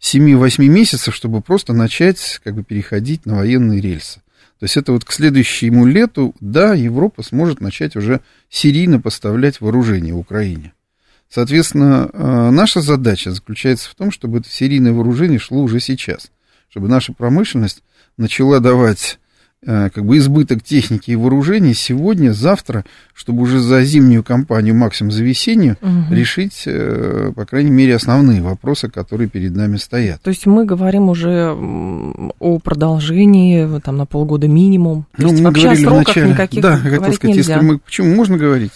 [0.00, 4.20] 7-8 месяцев, чтобы просто начать как бы переходить на военные рельсы.
[4.58, 10.14] То есть это вот к следующему лету, да, Европа сможет начать уже серийно поставлять вооружение
[10.14, 10.72] в Украине.
[11.28, 16.30] Соответственно, э, наша задача заключается в том, чтобы это серийное вооружение шло уже сейчас,
[16.70, 17.82] чтобы наша промышленность
[18.16, 19.18] начала давать
[19.64, 25.12] э, как бы избыток техники и вооружений сегодня, завтра, чтобы уже за зимнюю кампанию, максимум
[25.12, 26.14] за весеннюю, угу.
[26.14, 30.22] решить, э, по крайней мере, основные вопросы, которые перед нами стоят.
[30.22, 31.54] То есть мы говорим уже
[32.38, 35.06] о продолжении там, на полгода минимум.
[35.16, 36.30] То ну, мы говорили вначале.
[36.30, 37.54] Никаких да, я хотел сказать, нельзя.
[37.54, 37.78] если мы.
[37.78, 38.72] Почему можно говорить?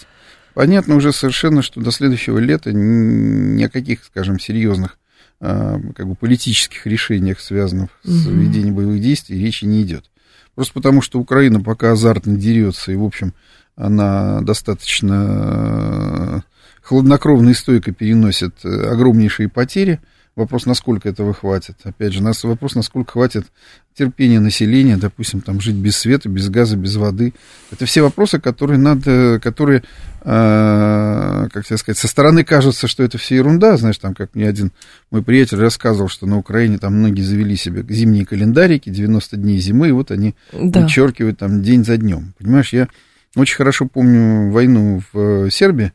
[0.53, 4.97] Понятно уже совершенно, что до следующего лета ни о каких, скажем, серьезных
[5.41, 10.05] как бы политических решениях, связанных с ведением боевых действий, речи не идет.
[10.53, 13.33] Просто потому, что Украина пока азартно дерется, и, в общем,
[13.75, 16.43] она достаточно
[16.83, 19.99] хладнокровно и стойко переносит э, огромнейшие потери–
[20.41, 21.75] Вопрос, насколько этого хватит.
[21.83, 23.45] Опять же, нас, вопрос, насколько хватит
[23.93, 27.35] терпения населения, допустим, там жить без света, без газа, без воды.
[27.69, 29.83] Это все вопросы, которые надо, которые,
[30.21, 33.77] э, как тебе сказать, со стороны кажется, что это все ерунда.
[33.77, 34.71] Знаешь, там, как мне один
[35.11, 39.89] мой приятель рассказывал, что на Украине там многие завели себе зимние календарики, 90 дней зимы,
[39.89, 40.81] и вот они да.
[40.81, 42.33] вычеркивают там день за днем.
[42.39, 42.87] Понимаешь, я
[43.35, 45.93] очень хорошо помню войну в Сербии,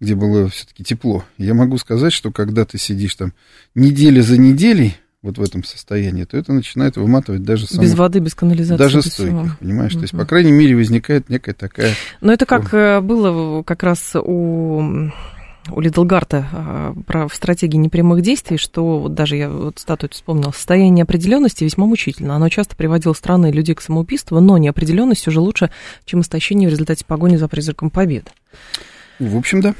[0.00, 1.24] где было все-таки тепло.
[1.38, 3.32] Я могу сказать, что когда ты сидишь там
[3.74, 8.20] неделя за неделей, вот в этом состоянии, то это начинает выматывать даже самых, Без воды,
[8.20, 8.82] без канализации.
[8.82, 9.92] Даже стойких, понимаешь?
[9.92, 10.00] Угу.
[10.00, 11.92] То есть, по крайней мере, возникает некая такая...
[12.22, 13.02] Но это как форма.
[13.02, 15.10] было как раз у
[15.68, 20.52] у Лидлгарта а, про в стратегии непрямых действий, что вот даже я вот статую вспомнила,
[20.52, 22.34] состояние неопределенности весьма мучительно.
[22.34, 25.70] Оно часто приводило страны и людей к самоубийству, но неопределенность уже лучше,
[26.06, 28.30] чем истощение в результате погони за призраком победы.
[29.18, 29.74] В общем, да.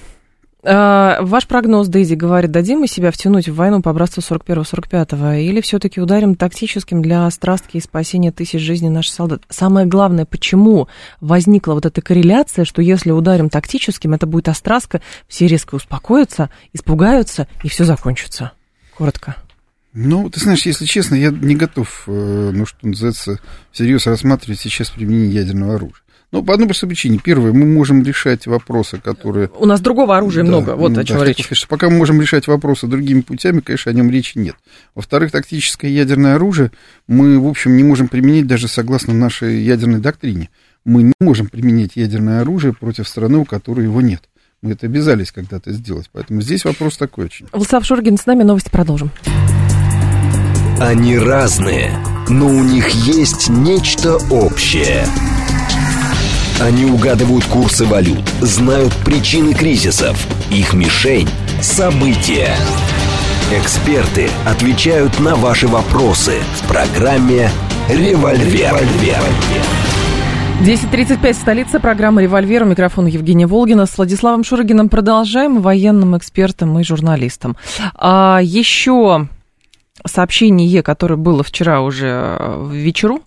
[0.63, 5.61] А, ваш прогноз, Дейзи, говорит, дадим мы себя втянуть в войну по образцу 41-45 или
[5.63, 9.43] все-таки ударим тактическим для страстки и спасения тысяч жизней наших солдат?
[9.49, 10.89] Самое главное, почему
[11.21, 17.49] возникла вот эта корреляция, что если ударим тактическим, это будет острастка, все резко успокоятся, испугаются,
[17.65, 18.53] и все закончится?
[18.97, 19.37] Коротко.
[19.95, 23.41] Ну, ты знаешь, если честно, я не готов, э, ну, что называется,
[23.73, 26.05] всерьез рассматривать сейчас применение ядерного оружия.
[26.33, 27.19] Ну, по одной простой причине.
[27.23, 29.51] Первое, мы можем решать вопросы, которые...
[29.59, 31.45] У нас другого оружия да, много, вот ну, о чем да, речь.
[31.51, 34.55] Что, пока мы можем решать вопросы другими путями, конечно, о нем речи нет.
[34.95, 36.71] Во-вторых, тактическое ядерное оружие
[37.09, 40.51] мы, в общем, не можем применить даже согласно нашей ядерной доктрине.
[40.85, 44.23] Мы не можем применить ядерное оружие против страны, у которой его нет.
[44.63, 46.11] Мы это обязались когда-то сделать.
[46.13, 47.47] Поэтому здесь вопрос такой очень.
[47.51, 49.11] Владислав Шургин с нами, новости продолжим.
[50.79, 51.91] Они разные,
[52.29, 55.05] но у них есть нечто общее–
[56.61, 60.17] они угадывают курсы валют, знают причины кризисов.
[60.51, 61.29] Их мишень–
[61.63, 62.55] события.
[63.53, 67.51] Эксперты отвечают на ваши вопросы в программе
[67.89, 68.77] «Револьвер».
[70.61, 72.65] 10.35, столица, программы «Револьвер».
[72.65, 73.87] У микрофона Евгения Волгина.
[73.87, 77.57] С Владиславом Шурогиным продолжаем, военным экспертом и журналистом.
[77.95, 79.29] А еще
[80.07, 83.21] сообщение, которое было вчера уже э, вечеру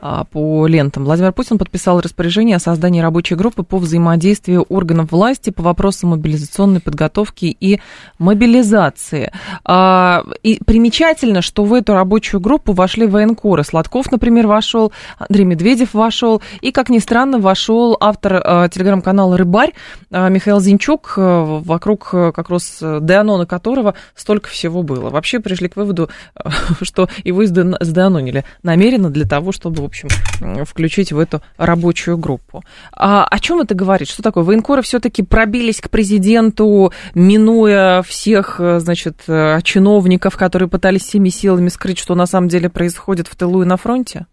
[0.00, 5.50] а, по лентам, Владимир Путин подписал распоряжение о создании рабочей группы по взаимодействию органов власти
[5.50, 7.80] по вопросам мобилизационной подготовки и
[8.18, 9.32] мобилизации.
[9.64, 13.64] А, и примечательно, что в эту рабочую группу вошли военкоры.
[13.64, 19.72] Сладков, например, вошел, Андрей Медведев вошел, и, как ни странно, вошел автор а, телеграм-канала «Рыбарь»
[20.10, 25.10] Михаил Зинчук, вокруг как раз Деанона которого столько всего было.
[25.10, 26.10] Вообще пришли к выводу,
[26.82, 30.08] что его сданонили намеренно для того, чтобы, в общем,
[30.64, 32.62] включить в эту рабочую группу.
[32.92, 34.08] А о чем это говорит?
[34.08, 34.44] Что такое?
[34.44, 39.22] Военкоры все-таки пробились к президенту, минуя всех, значит,
[39.62, 43.76] чиновников, которые пытались всеми силами скрыть, что на самом деле происходит в тылу и на
[43.76, 44.26] фронте?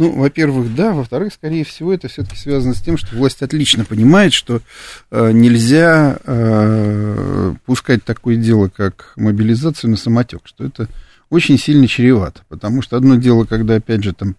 [0.00, 4.32] Ну, во-первых, да, во-вторых, скорее всего, это все-таки связано с тем, что власть отлично понимает,
[4.32, 4.62] что
[5.10, 10.88] э, нельзя э, пускать такое дело, как мобилизацию на самотек, что это
[11.30, 12.42] очень сильно чревато.
[12.48, 14.36] Потому что одно дело, когда, опять же, там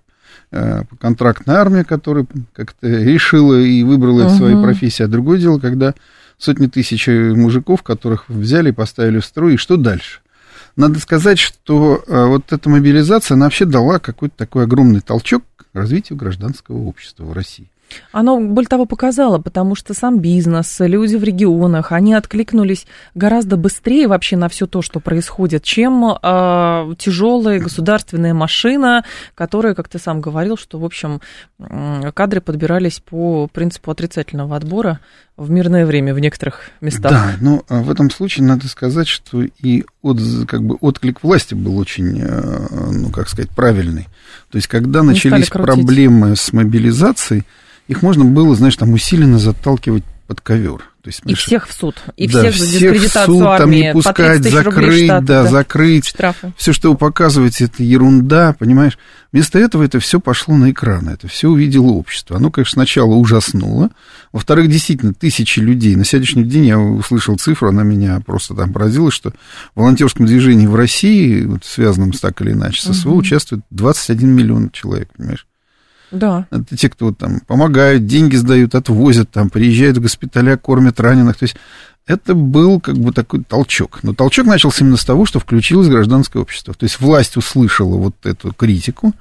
[0.52, 5.96] э, контрактная армия, которая как-то решила и выбрала это своей профессией, а другое дело, когда
[6.38, 10.20] сотни тысяч мужиков, которых взяли поставили в строй, и что дальше?
[10.76, 16.18] Надо сказать, что э, вот эта мобилизация, она вообще дала какой-то такой огромный толчок развитию
[16.18, 17.71] гражданского общества в России.
[18.12, 24.08] Оно, более того, показало, потому что сам бизнес, люди в регионах, они откликнулись гораздо быстрее
[24.08, 29.04] вообще на все то, что происходит, чем э, а, тяжелая государственная машина,
[29.36, 31.22] которая, как ты сам говорил, что, в общем,
[32.14, 35.00] кадры подбирались по принципу отрицательного отбора
[35.42, 37.12] в мирное время в некоторых местах.
[37.12, 41.54] Да, но а, в этом случае надо сказать, что и от, как бы отклик власти
[41.54, 44.08] был очень, э, ну, как сказать, правильный.
[44.52, 47.44] То есть, когда начались проблемы с мобилизацией,
[47.88, 50.91] их можно было, знаешь, там усиленно заталкивать под ковер.
[51.02, 53.72] То есть, и всех в суд, и да, всех за дискредитацию в суд, армии, там
[53.72, 56.08] не пускать, закрыть, штата, да, да, закрыть.
[56.08, 56.54] Штрафы.
[56.58, 59.00] Все, что вы показываете, это ерунда, понимаешь?
[59.32, 62.36] Вместо этого это все пошло на экраны, это все увидело общество.
[62.38, 63.90] Оно, конечно, сначала ужаснуло.
[64.32, 65.96] Во-вторых, действительно, тысячи людей.
[65.96, 69.32] На сегодняшний день я услышал цифру, она меня просто там поразила, что
[69.74, 73.20] в волонтерском движении в России, вот, связанном так или иначе, с СВО, угу.
[73.20, 75.48] участвует 21 миллион человек, понимаешь?
[76.12, 76.48] Да.
[76.52, 81.38] Это те, кто там помогают, деньги сдают, отвозят, там, приезжают в госпиталя, кормят раненых.
[81.38, 81.56] То есть
[82.08, 84.00] это был как бы такой толчок.
[84.04, 86.74] Но толчок начался именно с того, что включилось гражданское общество.
[86.74, 89.14] То есть власть услышала вот эту критику,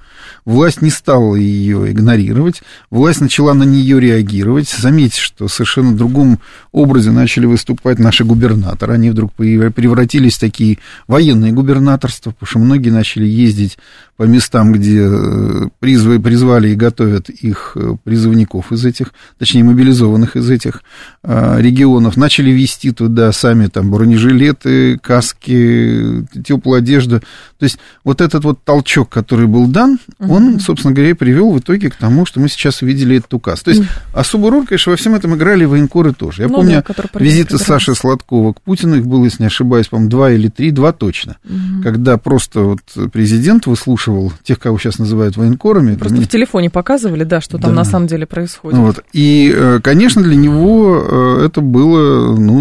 [0.45, 4.69] власть не стала ее игнорировать, власть начала на нее реагировать.
[4.69, 6.41] Заметьте, что в совершенно другом
[6.73, 8.95] образе начали выступать наши губернаторы.
[8.95, 13.79] Они вдруг превратились в такие военные губернаторства, потому что многие начали ездить
[14.17, 20.37] по местам, где э, призвали, призвали и готовят их э, призывников из этих, точнее, мобилизованных
[20.37, 20.83] из этих
[21.23, 27.21] э, регионов, начали вести туда сами там бронежилеты, каски, теплую одежду.
[27.21, 30.33] То есть вот этот вот толчок, который был дан, угу.
[30.33, 33.63] он, собственно говоря, привел в итоге к тому, что мы сейчас увидели этот указ.
[33.63, 33.89] То есть угу.
[34.15, 36.43] особую роль, конечно, во всем этом играли военкоры тоже.
[36.43, 40.11] Я ну, помню да, визиты Саши Сладкова к Путину, их было, если не ошибаюсь, по-моему,
[40.11, 41.83] два или три, два точно, угу.
[41.83, 42.81] когда просто вот
[43.13, 45.97] президент выслушивал тех, кого сейчас называют военкорами.
[45.97, 46.27] Просто меня...
[46.27, 47.77] в телефоне показывали, да, что там да.
[47.77, 48.79] на самом деле происходит.
[48.79, 49.05] Вот.
[49.13, 52.60] И, э, конечно, для него э, это было, ну,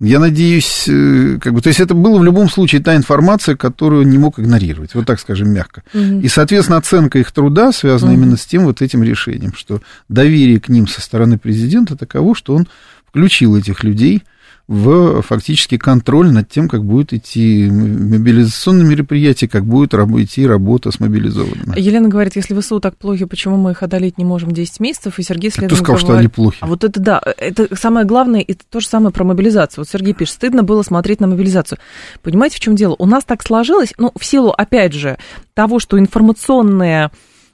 [0.00, 4.04] я надеюсь, э, как бы, то есть это было в любом случае та информация, которую
[4.04, 5.84] не мог игнорировать, вот так скажем мягко.
[5.94, 6.20] Угу.
[6.20, 8.20] И, соответственно, оценка их труда связана угу.
[8.20, 12.56] именно с тем вот этим решением, что доверие к ним со стороны президента таково, что
[12.56, 12.66] он
[13.06, 14.24] включил этих людей
[14.72, 20.98] в фактически контроль над тем, как будет идти мобилизационные мероприятия, как будет идти работа с
[20.98, 21.78] мобилизованными.
[21.78, 25.18] Елена говорит, если ВСУ так плохи, почему мы их одолеть не можем 10 месяцев?
[25.18, 26.56] И Сергей следом Кто сказал, говорит, что они плохи?
[26.60, 29.82] А вот это да, это самое главное, это то же самое про мобилизацию.
[29.82, 31.78] Вот Сергей пишет, стыдно было смотреть на мобилизацию.
[32.22, 32.96] Понимаете, в чем дело?
[32.98, 35.18] У нас так сложилось, ну, в силу, опять же,
[35.52, 37.10] того, что информационные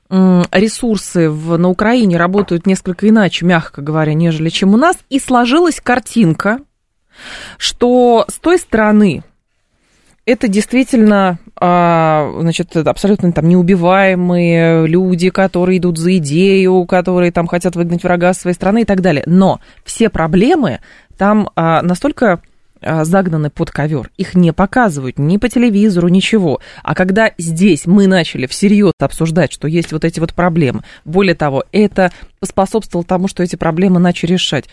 [0.08, 5.80] ресурсы в, на Украине работают несколько иначе, мягко говоря, нежели чем у нас, и сложилась
[5.82, 6.60] картинка,
[7.56, 9.22] что с той стороны
[10.26, 17.76] это действительно а, значит, абсолютно там неубиваемые люди, которые идут за идею, которые там хотят
[17.76, 19.22] выгнать врага своей страны и так далее.
[19.26, 20.80] Но все проблемы
[21.16, 22.40] там а, настолько
[22.80, 24.10] а, загнаны под ковер.
[24.16, 26.60] Их не показывают ни по телевизору, ничего.
[26.84, 31.64] А когда здесь мы начали всерьез обсуждать, что есть вот эти вот проблемы, более того,
[31.72, 34.66] это поспособствовало тому, что эти проблемы начали решать,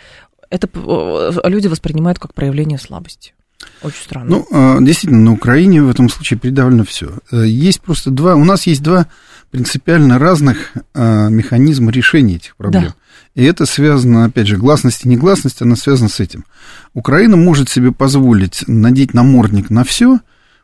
[0.49, 3.33] это э, люди воспринимают как проявление слабости.
[3.81, 4.29] Очень странно.
[4.29, 7.13] Ну, а, действительно, на Украине в этом случае придавлено все.
[7.31, 9.07] Э, есть просто два, у нас есть два
[9.51, 12.83] принципиально разных а, механизма решения этих проблем.
[12.83, 12.95] Да.
[13.35, 16.45] И это связано, опять же, гласность и негласность, она связана с этим.
[16.93, 20.19] Украина может себе позволить надеть намордник на все.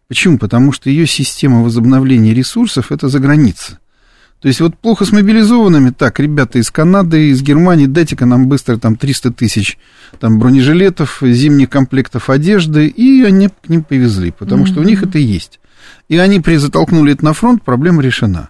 [0.07, 0.37] Почему?
[0.37, 3.79] Потому что ее система возобновления ресурсов это за граница.
[4.41, 8.77] То есть вот плохо с мобилизованными, так, ребята из Канады, из Германии, дайте-ка нам быстро
[8.77, 9.77] там 300 тысяч
[10.19, 14.67] там, бронежилетов, зимних комплектов одежды, и они к ним повезли, потому mm-hmm.
[14.67, 15.59] что у них это есть.
[16.09, 18.49] И они призатолкнули это на фронт, проблема решена.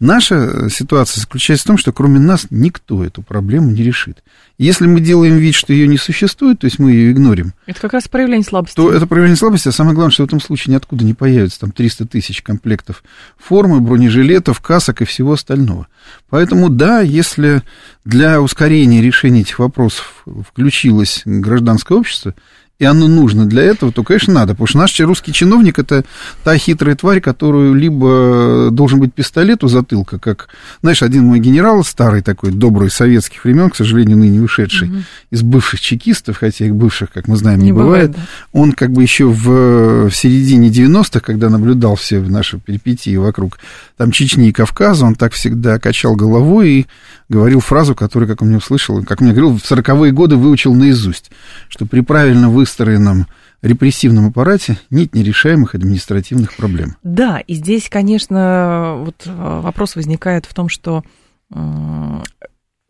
[0.00, 4.22] Наша ситуация заключается в том, что кроме нас никто эту проблему не решит.
[4.56, 7.52] Если мы делаем вид, что ее не существует, то есть мы ее игнорим.
[7.66, 8.76] Это как раз проявление слабости.
[8.76, 11.72] То это проявление слабости, а самое главное, что в этом случае ниоткуда не появится там
[11.72, 13.02] 300 тысяч комплектов
[13.36, 15.88] формы, бронежилетов, касок и всего остального.
[16.30, 17.62] Поэтому да, если
[18.04, 22.34] для ускорения решения этих вопросов включилось гражданское общество,
[22.78, 24.52] и оно нужно для этого, то, конечно, надо.
[24.52, 26.04] Потому что наш русский чиновник– это
[26.44, 30.48] та хитрая тварь, которую либо должен быть пистолет у затылка, как,
[30.80, 34.98] знаешь, один мой генерал, старый такой, добрый советских времен, к сожалению, ныне вышедший угу.
[35.30, 38.22] из бывших чекистов, хотя их бывших, как мы знаем, не, не бывает, бывает да.
[38.52, 43.58] он как бы еще в, в середине 90-х, когда наблюдал все наши перипетии вокруг
[43.96, 46.86] там Чечни и Кавказа, он так всегда качал головой и
[47.28, 51.30] говорил фразу, которую, как он мне услышал, как мне говорил, в 40-е годы выучил наизусть,
[51.68, 53.26] что при правильно выстроенном
[53.62, 56.96] репрессивном аппарате нет нерешаемых административных проблем.
[57.02, 61.02] Да, и здесь, конечно, вот э, вопрос возникает в том, что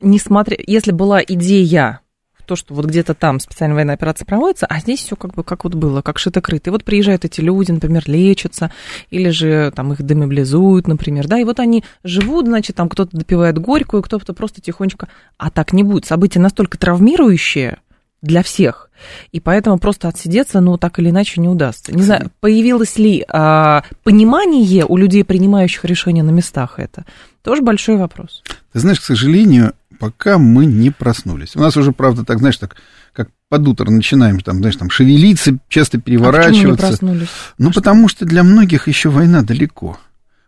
[0.00, 2.00] несмотря, если была идея
[2.44, 5.64] то, что вот где-то там специальная военная операция проводится, а здесь все как бы как
[5.64, 6.70] вот было, как шито-крыто.
[6.70, 8.72] И вот приезжают эти люди, например, лечатся,
[9.10, 13.58] или же там их демобилизуют, например, да, и вот они живут, значит, там кто-то допивает
[13.58, 15.08] горькую, кто-то просто тихонечко...
[15.36, 16.06] А так не будет.
[16.06, 17.78] События настолько травмирующие,
[18.22, 18.90] для всех.
[19.30, 21.94] И поэтому просто отсидеться, ну, так или иначе, не удастся.
[21.94, 27.04] Не знаю, появилось ли а, понимание у людей, принимающих решения на местах это?
[27.42, 28.42] Тоже большой вопрос.
[28.72, 31.54] Ты знаешь, к сожалению, пока мы не проснулись.
[31.54, 32.76] У нас уже, правда, так, знаешь, так,
[33.12, 36.50] как под утро начинаем, там, знаешь, там, шевелиться, часто переворачиваться.
[36.50, 37.28] А почему не проснулись?
[37.58, 38.18] Ну, а потому что?
[38.18, 39.98] что для многих еще война далеко.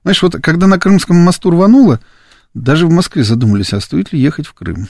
[0.03, 2.01] Знаешь, вот когда на Крымском мосту рвануло,
[2.55, 4.89] даже в Москве задумались, а стоит ли ехать в Крым.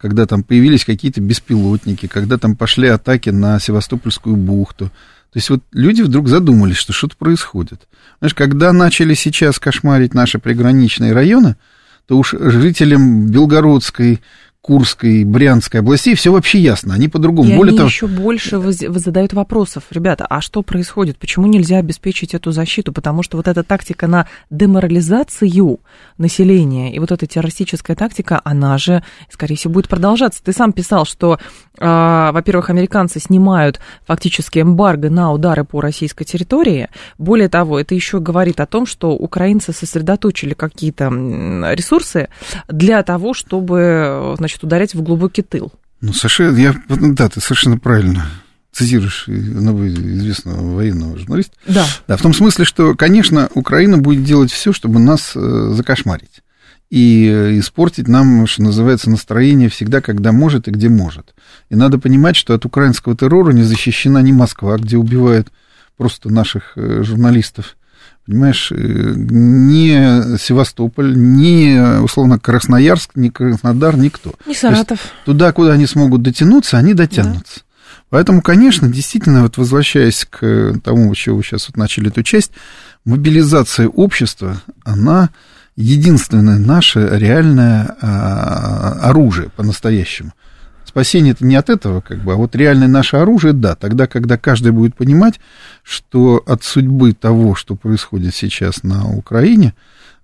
[0.00, 4.86] Когда там появились какие-то беспилотники, когда там пошли атаки на Севастопольскую бухту.
[4.86, 7.86] То есть вот люди вдруг задумались, что что-то происходит.
[8.18, 11.56] Знаешь, когда начали сейчас кошмарить наши приграничные районы,
[12.06, 14.20] то уж жителям Белгородской,
[14.62, 17.48] Курской, Брянской областей все вообще ясно, они по-другому.
[17.48, 17.88] И Более они того...
[17.88, 19.84] еще больше задают вопросов.
[19.90, 21.16] Ребята, а что происходит?
[21.16, 22.92] Почему нельзя обеспечить эту защиту?
[22.92, 25.80] Потому что вот эта тактика на деморализацию
[26.18, 30.44] населения и вот эта террористическая тактика, она же, скорее всего, будет продолжаться.
[30.44, 31.38] Ты сам писал, что,
[31.78, 36.90] э, во-первых, американцы снимают фактически эмбарго на удары по российской территории.
[37.16, 42.28] Более того, это еще говорит о том, что украинцы сосредоточили какие-то ресурсы
[42.68, 45.72] для того, чтобы, значит, значит, ударять в глубокий тыл.
[46.00, 48.26] Ну, совершенно, я, да, ты совершенно правильно
[48.72, 51.52] цитируешь одного известного военного журналиста.
[51.66, 51.86] Да.
[52.08, 56.42] Да, в том смысле, что, конечно, Украина будет делать все, чтобы нас э, закошмарить.
[56.88, 61.34] И э, испортить нам, что называется, настроение всегда, когда может и где может.
[61.68, 65.48] И надо понимать, что от украинского террора не защищена ни Москва, где убивают
[65.96, 67.76] просто наших э, журналистов,
[68.26, 74.34] Понимаешь, э, ни Севастополь, ни, условно, Красноярск, ни Краснодар, никто.
[74.46, 75.00] Не Саратов.
[75.24, 77.60] Туда, куда они смогут дотянуться, они дотянутся.
[77.60, 77.62] Да.
[78.10, 82.52] Поэтому, конечно, действительно, вот возвращаясь к тому, чего вы сейчас вот начали эту часть,
[83.04, 85.30] мобилизация общества, она
[85.76, 90.32] единственное наше реальное а, оружие по-настоящему
[90.90, 94.36] спасение это не от этого, как бы, а вот реальное наше оружие, да, тогда, когда
[94.36, 95.40] каждый будет понимать,
[95.82, 99.74] что от судьбы того, что происходит сейчас на Украине,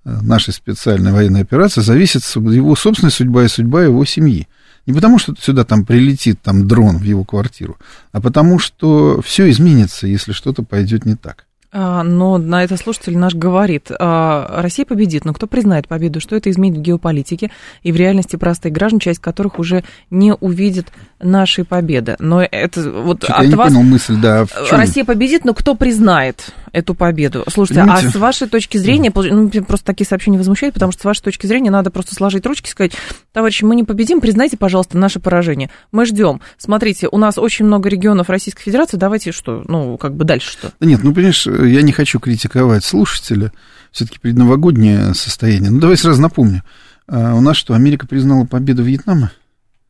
[0.04, 4.48] э, нашей специальной военной операции, зависит его собственная судьба и судьба его семьи.
[4.86, 7.76] Не потому, что сюда там прилетит там дрон в его квартиру,
[8.12, 11.46] а потому, что все изменится, если что-то пойдет не так.
[11.78, 16.34] А, но на это слушатель наш говорит, а, Россия победит, но кто признает победу, что
[16.34, 17.50] это изменит в геополитике
[17.82, 20.86] и в реальности простые граждане, часть которых уже не увидит
[21.20, 22.16] нашей победы.
[22.18, 23.68] Но это вот Чуть от я не вас...
[23.68, 24.46] понял мысль, да.
[24.70, 27.42] Россия победит, но кто признает эту победу?
[27.48, 28.08] Слушайте, Понимаете?
[28.08, 31.46] а с вашей точки зрения, ну, просто такие сообщения возмущают, потому что с вашей точки
[31.46, 32.92] зрения надо просто сложить ручки и сказать,
[33.32, 35.70] товарищи, мы не победим, признайте, пожалуйста, наше поражение.
[35.90, 36.42] Мы ждем.
[36.58, 40.72] Смотрите, у нас очень много регионов Российской Федерации, давайте что, ну, как бы дальше что?
[40.78, 43.52] Да нет, ну, понимаешь, я не хочу критиковать слушателя,
[43.90, 45.70] все-таки предновогоднее состояние.
[45.70, 46.62] Ну, давай сразу напомню.
[47.08, 49.32] А у нас что, Америка признала победу Вьетнама?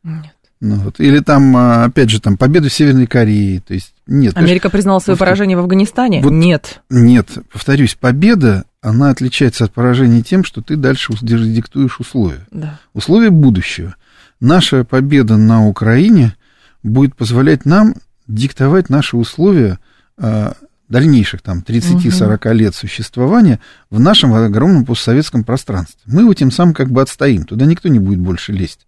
[0.03, 0.33] Нет.
[0.61, 0.99] Ну, вот.
[0.99, 3.59] Или там, а, опять же, там победу Северной Кореи.
[3.59, 4.35] То есть, нет.
[4.37, 6.21] Америка признала свое поражение в Афганистане?
[6.21, 6.81] Вот, нет.
[6.89, 7.29] Нет.
[7.51, 12.45] Повторюсь, победа, она отличается от поражения тем, что ты дальше диктуешь условия.
[12.51, 12.79] Да.
[12.93, 13.95] Условия будущего.
[14.39, 16.35] Наша победа на Украине
[16.83, 17.95] будет позволять нам
[18.27, 19.79] диктовать наши условия
[20.17, 20.53] а,
[20.89, 25.99] дальнейших там 30-40 лет существования в нашем огромном постсоветском пространстве.
[26.05, 28.87] Мы его тем самым как бы отстоим, туда никто не будет больше лезть.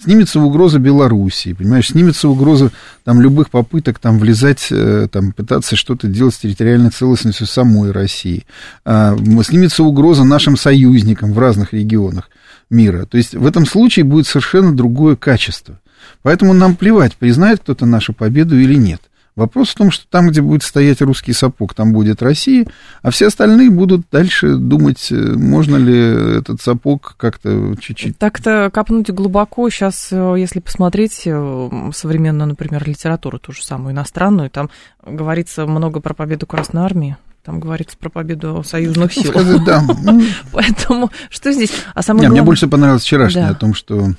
[0.00, 2.70] Снимется угроза Белоруссии, понимаешь, снимется угроза
[3.02, 8.46] там любых попыток там влезать, э, там пытаться что-то делать с территориальной целостностью самой России.
[8.84, 12.30] А, снимется угроза нашим союзникам в разных регионах
[12.70, 13.06] мира.
[13.06, 15.80] То есть в этом случае будет совершенно другое качество.
[16.22, 19.02] Поэтому нам плевать, признает кто-то нашу победу или нет.
[19.38, 22.66] Вопрос в том, что там, где будет стоять русский сапог, там будет Россия,
[23.02, 28.18] а все остальные будут дальше думать, э, можно ли этот сапог как-то чуть-чуть...
[28.18, 34.50] Так-то копнуть глубоко сейчас, э, если посмотреть э, современную, например, литературу, ту же самую иностранную,
[34.50, 34.70] там
[35.06, 39.30] говорится много про победу Красной Армии, там говорится про победу союзных сил.
[39.30, 39.84] Сказать, да.
[40.52, 41.70] Поэтому что здесь?
[41.94, 42.40] А самое главное...
[42.40, 43.52] Мне больше понравилось вчерашнее да.
[43.52, 44.14] о том, что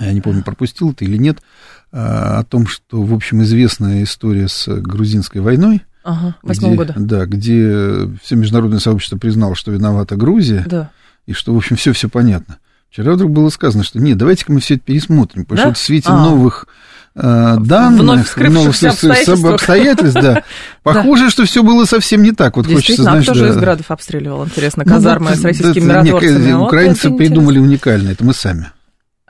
[0.00, 1.38] я не помню, пропустил это или нет,
[1.98, 5.82] о том, что, в общем, известная история с грузинской войной.
[6.04, 6.94] Ага, восьмого года.
[6.96, 10.90] Да, где все международное сообщество признало, что виновата Грузия, да.
[11.26, 12.58] и что, в общем, все-все понятно.
[12.90, 15.74] Вчера вдруг было сказано, что нет, давайте-ка мы все это пересмотрим, потому да?
[15.74, 16.22] что в свете а.
[16.22, 16.66] новых
[17.14, 20.44] э, данных, новых обстоятельств, обстоятельств да,
[20.82, 22.56] похоже, что все было совсем не так.
[22.56, 26.52] Вот хочется а кто же из градов обстреливал, интересно, казармы ну, с российскими миротворцами?
[26.52, 28.70] Украинцы придумали уникально, это мы сами.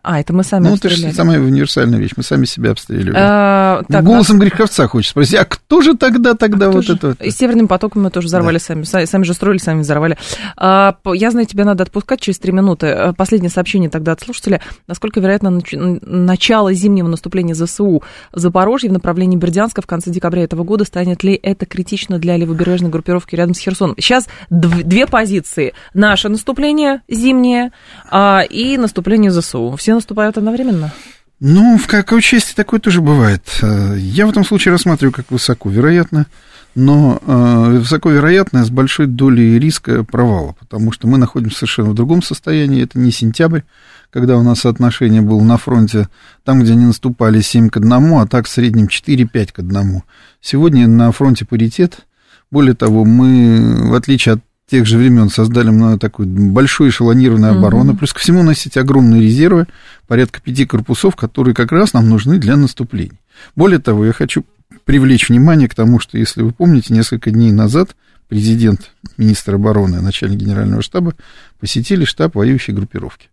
[0.07, 3.17] А, это мы сами Ну, это же самая универсальная вещь, мы сами себя обстреливаем.
[3.19, 4.39] А, так, Голосом а...
[4.39, 7.17] Греховца хочется спросить, а кто же тогда, тогда а вот это?
[7.25, 8.85] И Северным потоком мы тоже взорвали да.
[8.85, 10.17] сами, сами же строили, сами взорвали.
[10.57, 12.87] А, я знаю, тебя надо отпускать через три минуты.
[12.87, 14.61] А, последнее сообщение тогда от слушателя.
[14.87, 20.63] Насколько вероятно начало зимнего наступления ЗСУ в Запорожье в направлении Бердянска в конце декабря этого
[20.63, 20.85] года?
[20.85, 23.97] Станет ли это критично для левобережной группировки рядом с Херсоном?
[23.99, 25.75] Сейчас две позиции.
[25.95, 27.73] Наше наступление зимнее
[28.09, 29.75] а, и наступление ЗСУ.
[29.77, 30.93] Все наступают одновременно?
[31.41, 33.43] Ну, в какой части такое тоже бывает.
[33.61, 36.27] Э, я в этом случае рассматриваю как высоко вероятно,
[36.75, 41.95] но э, высоко вероятно с большой долей риска провала, потому что мы находимся совершенно в
[41.95, 42.83] другом состоянии.
[42.83, 43.63] Это не сентябрь,
[44.11, 46.09] когда у нас соотношение было на фронте,
[46.43, 50.03] там, где они наступали 7 к 1, а так в среднем 4-5 к 1.
[50.41, 52.07] Сегодня на фронте паритет.
[52.51, 57.91] Более того, мы, в отличие от тех же времен создали много такой большой эшелонированной обороны.
[57.93, 57.99] Угу.
[57.99, 59.67] Плюс ко всему носить огромные резервы,
[60.07, 63.21] порядка пяти корпусов, которые как раз нам нужны для наступлений.
[63.55, 64.45] Более того, я хочу
[64.85, 67.95] привлечь внимание к тому, что, если вы помните, несколько дней назад
[68.29, 71.15] президент, министр обороны, начальник генерального штаба
[71.61, 73.29] посетили штаб воюющей группировки.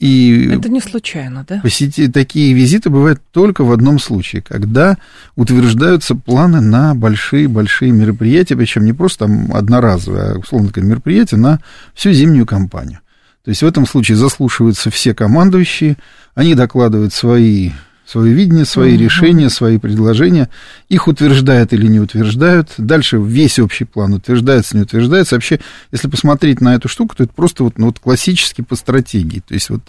[0.00, 1.60] И это не случайно, да?
[1.62, 2.08] Посети...
[2.08, 4.96] Такие визиты бывают только в одном случае, когда
[5.36, 11.60] утверждаются планы на большие-большие мероприятия, причем не просто там одноразовые, а условно говоря, мероприятия на
[11.94, 13.00] всю зимнюю кампанию.
[13.44, 15.98] То есть в этом случае заслушиваются все командующие,
[16.34, 17.72] они докладывают свои
[18.10, 19.04] свое видение, свои uh-huh.
[19.04, 20.48] решения, свои предложения.
[20.88, 22.70] Их утверждают или не утверждают.
[22.76, 25.36] Дальше весь общий план утверждается, не утверждается.
[25.36, 25.60] Вообще,
[25.92, 29.42] если посмотреть на эту штуку, то это просто вот, ну, вот классически по стратегии.
[29.46, 29.82] То есть вот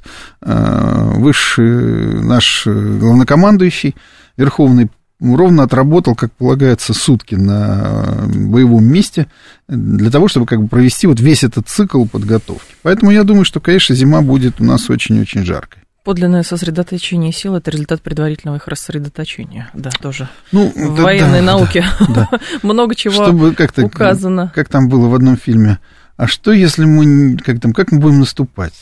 [0.44, 3.96] э, высший наш главнокомандующий,
[4.38, 9.28] верховный ровно отработал, как полагается, сутки на боевом месте
[9.68, 12.76] для того, чтобы как бы провести вот весь этот цикл подготовки.
[12.84, 15.81] Поэтому я думаю, что, конечно, зима будет у нас очень-очень жаркой.
[16.04, 19.70] Подлинное сосредоточение сил– это результат предварительного их рассредоточения.
[19.76, 20.28] Да, тоже.
[20.52, 22.40] Ну, в да, военной да, науке да, да.
[22.64, 24.52] много чего Чтобы как указано.
[24.56, 25.80] Как там было в одном фильме.
[26.18, 28.74] А что, если мы, как, там, как мы будем наступать?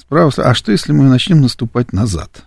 [0.00, 2.44] Справа, а что, если мы начнем наступать назад?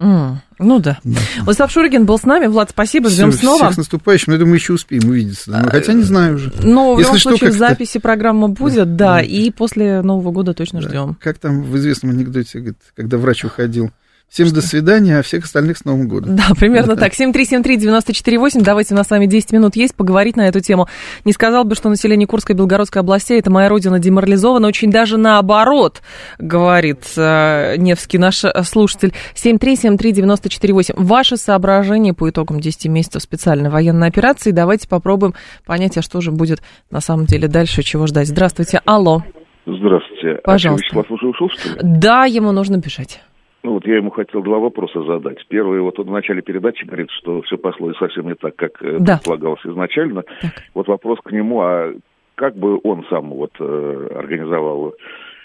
[0.00, 0.98] Mm, ну да.
[1.04, 1.68] да.
[1.68, 2.46] Шуригин был с нами.
[2.46, 3.64] Влад, спасибо, ждем Все, снова.
[3.64, 4.32] Всех с наступающим.
[4.32, 5.50] Я думаю, еще успеем увидеться.
[5.62, 6.52] Ну, хотя не знаю уже.
[6.62, 10.88] Но в любом случае, записи программы будет, да, да, и после Нового года точно да.
[10.88, 11.18] ждем.
[11.20, 13.90] Как там в известном анекдоте, говорит, когда врач уходил,
[14.30, 16.36] Всем до свидания, а всех остальных с Новым годом.
[16.36, 17.14] Да, примерно так.
[17.14, 18.62] 7373948.
[18.62, 20.86] Давайте, у нас с вами 10 минут есть поговорить на эту тему.
[21.24, 24.68] Не сказал бы, что население Курской и Белгородской областей, это моя родина, деморализована.
[24.68, 26.00] Очень даже наоборот,
[26.38, 29.12] говорит э, Невский наш э, слушатель.
[29.34, 30.94] 7373948.
[30.96, 34.52] Ваши соображения по итогам 10 месяцев специальной военной операции.
[34.52, 35.34] Давайте попробуем
[35.66, 36.62] понять, а что же будет
[36.92, 38.28] на самом деле дальше, чего ждать.
[38.28, 39.24] Здравствуйте, алло.
[39.66, 40.40] Здравствуйте.
[40.44, 40.86] Пожалуйста.
[40.92, 41.78] А Вячеслав уже ушел, что ли?
[41.82, 43.20] Да, ему нужно бежать.
[43.62, 45.44] Ну вот я ему хотел два вопроса задать.
[45.48, 49.16] Первый, вот он в начале передачи говорит, что все пошло совсем не так, как да.
[49.16, 50.22] предполагалось изначально.
[50.40, 50.52] Так.
[50.74, 51.92] Вот вопрос к нему, а
[52.36, 54.94] как бы он сам вот э, организовал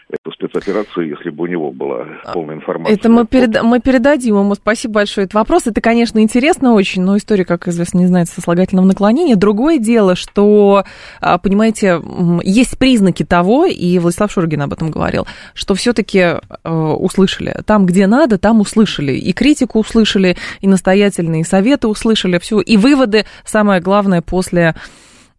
[0.10, 2.96] эту спецоперацию, если бы у него была полная информация.
[2.96, 4.54] Это мы, перед, мы передадим ему.
[4.54, 5.26] Спасибо большое.
[5.26, 5.66] Это вопрос.
[5.66, 9.36] Это, конечно, интересно очень, но история, как известно, не знает сослагательного наклонения.
[9.36, 10.84] Другое дело, что,
[11.20, 12.02] понимаете,
[12.44, 17.62] есть признаки того, и Владислав Шургин об этом говорил, что все-таки э, услышали.
[17.66, 19.14] Там, где надо, там услышали.
[19.14, 22.60] И критику услышали, и настоятельные советы услышали, все.
[22.62, 24.76] И выводы, самое главное, после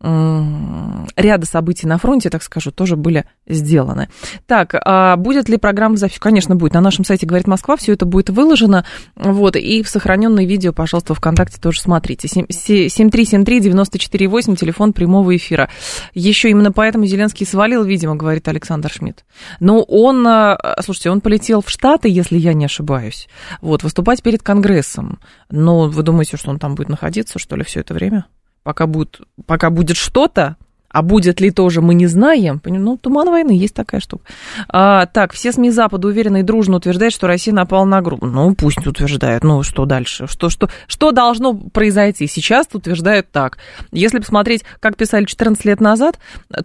[0.03, 4.11] ряда событий на фронте, так скажу, тоже были сделаны.
[4.47, 6.19] Так, а будет ли программа запись?
[6.19, 6.75] Конечно, будет.
[6.75, 8.85] На нашем сайте «Говорит Москва» все это будет выложено.
[9.15, 12.29] Вот, и в сохраненное видео, пожалуйста, ВКонтакте тоже смотрите.
[12.29, 15.71] 7373-94-8, телефон прямого эфира.
[16.13, 19.25] Еще именно поэтому Зеленский свалил, видимо, говорит Александр Шмидт.
[19.61, 23.29] Но он, а, слушайте, он полетел в Штаты, если я не ошибаюсь,
[23.63, 25.21] вот, выступать перед Конгрессом.
[25.51, 28.27] Но вы думаете, что он там будет находиться, что ли, все это время?
[28.67, 30.57] Пока будет, пока будет что-то,
[30.89, 32.61] а будет ли тоже, мы не знаем.
[32.65, 34.25] Ну, туман войны, есть такая штука.
[34.69, 38.27] А, так, все СМИ Запада уверенно и дружно утверждают, что Россия напала на группу.
[38.27, 39.45] Ну, пусть утверждают.
[39.45, 40.27] Ну, что дальше?
[40.27, 42.27] Что, что, что должно произойти?
[42.27, 43.59] Сейчас утверждают так.
[43.93, 46.19] Если посмотреть, как писали 14 лет назад,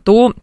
[0.03, 0.33] то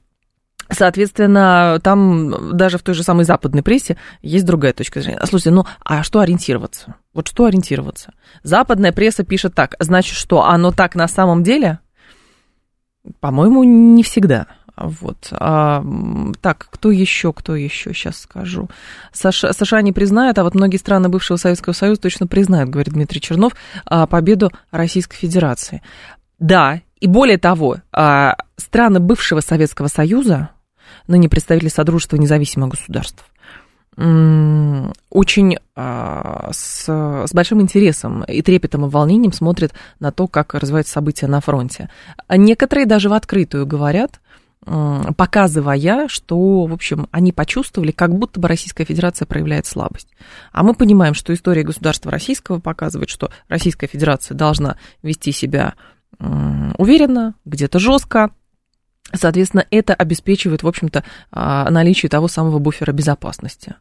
[0.70, 5.20] Соответственно, там даже в той же самой западной прессе есть другая точка зрения.
[5.24, 6.96] Слушайте, ну а что ориентироваться?
[7.14, 8.12] Вот что ориентироваться?
[8.42, 11.78] Западная пресса пишет так, значит что, оно так на самом деле?
[13.20, 14.46] По-моему, не всегда.
[14.76, 15.28] Вот.
[15.32, 15.84] А,
[16.40, 18.68] так, кто еще, кто еще, сейчас скажу.
[19.12, 23.20] США, США не признают, а вот многие страны бывшего Советского Союза точно признают, говорит Дмитрий
[23.20, 23.54] Чернов,
[23.86, 25.82] а, победу Российской Федерации.
[26.38, 30.50] Да, и более того, а, страны бывшего Советского Союза,
[31.06, 33.24] ныне представители Содружества независимых государств,
[33.96, 40.92] очень а, с, с большим интересом и трепетом и волнением смотрят на то, как развиваются
[40.92, 41.90] события на фронте.
[42.28, 44.20] Некоторые даже в открытую говорят,
[44.64, 50.08] показывая, что, в общем, они почувствовали, как будто бы Российская Федерация проявляет слабость.
[50.52, 55.74] А мы понимаем, что история государства российского показывает, что Российская Федерация должна вести себя
[56.20, 58.30] уверенно, где-то жестко,
[59.12, 63.74] Соответственно, это обеспечивает, в общем-то, а, наличие того самого буфера безопасности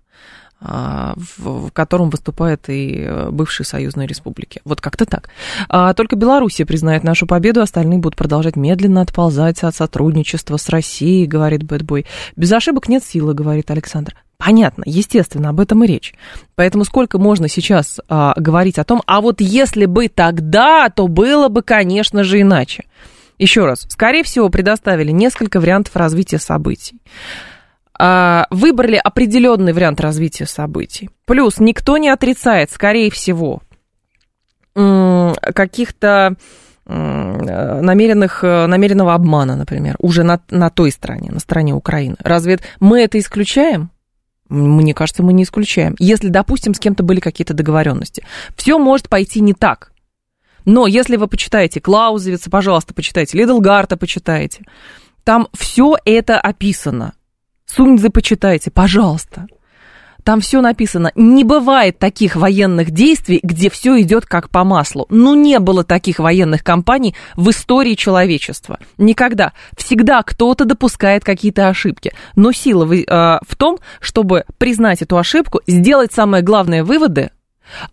[0.59, 4.59] а, в котором выступают и э, бывшие союзные республики.
[4.65, 5.29] Вот как-то так.
[5.69, 11.27] А, только Белоруссия признает нашу победу, остальные будут продолжать медленно отползать от сотрудничества с Россией,
[11.27, 12.07] говорит Бэтбой.
[12.35, 14.15] Без ошибок нет силы, говорит Александр.
[14.37, 16.15] Понятно, естественно, об этом и речь.
[16.55, 21.61] Поэтому сколько можно сейчас говорить о том, а вот если бы тогда, то было бы,
[21.61, 22.85] конечно же, иначе.
[23.37, 27.01] Еще раз, скорее всего, предоставили несколько вариантов развития событий.
[27.99, 31.09] А, выбрали определенный вариант развития событий.
[31.25, 33.61] Плюс никто не отрицает, скорее всего,
[34.75, 36.35] каких-то
[36.85, 42.15] намеренных, намеренного обмана, например, уже на, на той стороне, на стороне Украины.
[42.19, 43.89] Разве мы это исключаем?
[44.47, 45.95] Мне кажется, мы не исключаем.
[45.99, 48.23] Если, допустим, с кем-то были какие-то договоренности.
[48.55, 49.91] Все может пойти не так.
[50.67, 54.65] Но если вы почитаете Клаузевица, пожалуйста, почитайте, Лидлгарта почитайте,
[55.23, 57.13] там все это описано.
[57.65, 59.47] Суньцзы почитайте, пожалуйста.
[60.25, 61.13] Там все написано.
[61.15, 65.05] Не бывает таких военных действий, где все идет как по маслу.
[65.09, 68.77] Ну, не было таких военных кампаний в истории человечества.
[68.97, 69.53] Никогда.
[69.77, 72.11] Всегда кто-то допускает какие-то ошибки.
[72.35, 77.31] Но сила э, в том, чтобы признать эту ошибку, сделать самые главные выводы,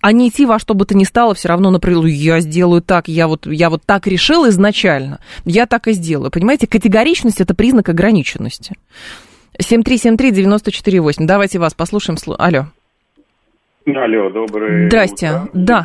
[0.00, 3.08] а не идти во что бы то ни стало все равно, например, я сделаю так,
[3.08, 6.30] я вот, я вот так решил изначально, я так и сделаю.
[6.30, 8.76] Понимаете, категоричность– это признак ограниченности.
[9.60, 11.14] 7373948.
[11.20, 12.18] Давайте вас послушаем.
[12.38, 12.66] Алло.
[13.86, 15.28] Алло, доброе Здрасте.
[15.28, 15.50] утро.
[15.52, 15.84] Да.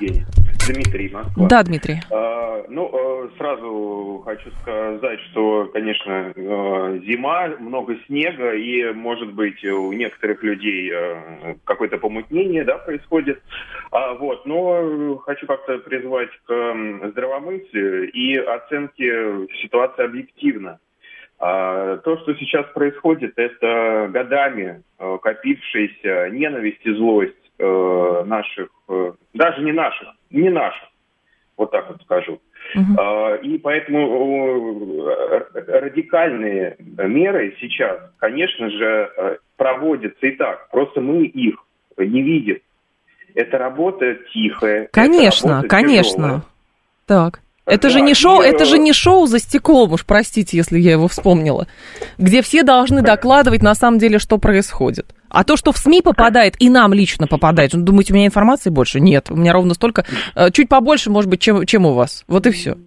[0.74, 1.48] Дмитрий, Москва.
[1.48, 1.98] Да, Дмитрий.
[2.12, 9.64] А, ну, э, сразу хочу сказать, что, конечно, э, зима, много снега, и, может быть,
[9.66, 13.42] у некоторых людей э, какое-то помутнение да, происходит.
[13.92, 20.80] А, вот, но хочу как-то призвать к здравомыслию и оценке ситуации объективно.
[21.40, 28.70] А, то, что сейчас происходит, это годами копившаяся ненависть и злость наших,
[29.34, 30.88] даже не наших, не наших,
[31.58, 32.40] вот так вот скажу.
[32.76, 33.42] Uh-huh.
[33.42, 35.04] И поэтому
[35.68, 40.70] радикальные меры сейчас, конечно же, проводятся и так.
[40.70, 41.56] Просто мы их
[41.98, 42.60] не видим.
[43.36, 44.88] Это работа тихая.
[44.92, 46.14] Конечно, работа конечно.
[46.14, 46.42] Тяжелая.
[47.06, 47.40] Так.
[47.66, 50.58] Это Да, же не и, шоу, это э, же не шоу за стеклом, уж простите,
[50.58, 51.68] если я его вспомнила,
[52.18, 55.14] где все должны докладывать на самом деле, что происходит.
[55.30, 58.70] А то, что в СМИ попадает, и нам лично попадает, ну, думаете, у меня информации
[58.70, 59.00] больше?
[59.00, 60.06] Нет, у меня ровно столько,
[60.36, 62.24] э, чуть побольше, может быть, чем, чем у вас.
[62.28, 62.78] Вот и все.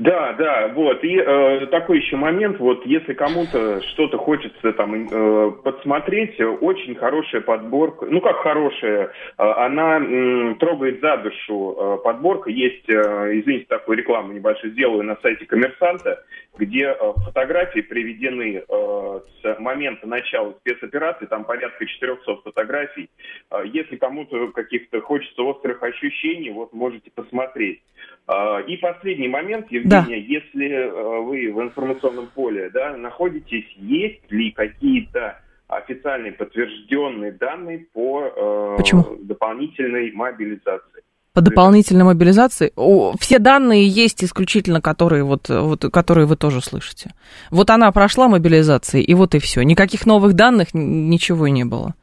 [0.00, 1.04] Да, да, вот.
[1.04, 7.42] И э, такой еще момент, вот если кому-то что-то хочется там э, подсмотреть, очень хорошая
[7.42, 12.48] подборка, ну как хорошая, э, она м, трогает за душу э, подборка.
[12.48, 12.94] Есть, э,
[13.40, 16.24] извините, такую рекламу небольшую сделаю на сайте коммерсанта,
[16.56, 23.10] где э, фотографии приведены э, с момента начала спецоперации, там порядка 400 фотографий.
[23.50, 27.82] Э, если кому-то каких-то хочется острых ощущений, вот можете посмотреть.
[28.30, 34.52] Э, И последний момент, Евгения, если э, вы в информационном поле да, находитесь, есть ли
[34.52, 39.16] какие-то официальные подтвержденные данные по э, Почему?
[39.22, 41.02] дополнительной мобилизации?
[41.32, 47.12] По дополнительной мобилизации о, все данные есть исключительно, которые, вот, вот, которые вы тоже слышите.
[47.52, 49.62] Вот она прошла мобилизации, и вот и все.
[49.62, 51.94] Никаких новых данных, ничего не было.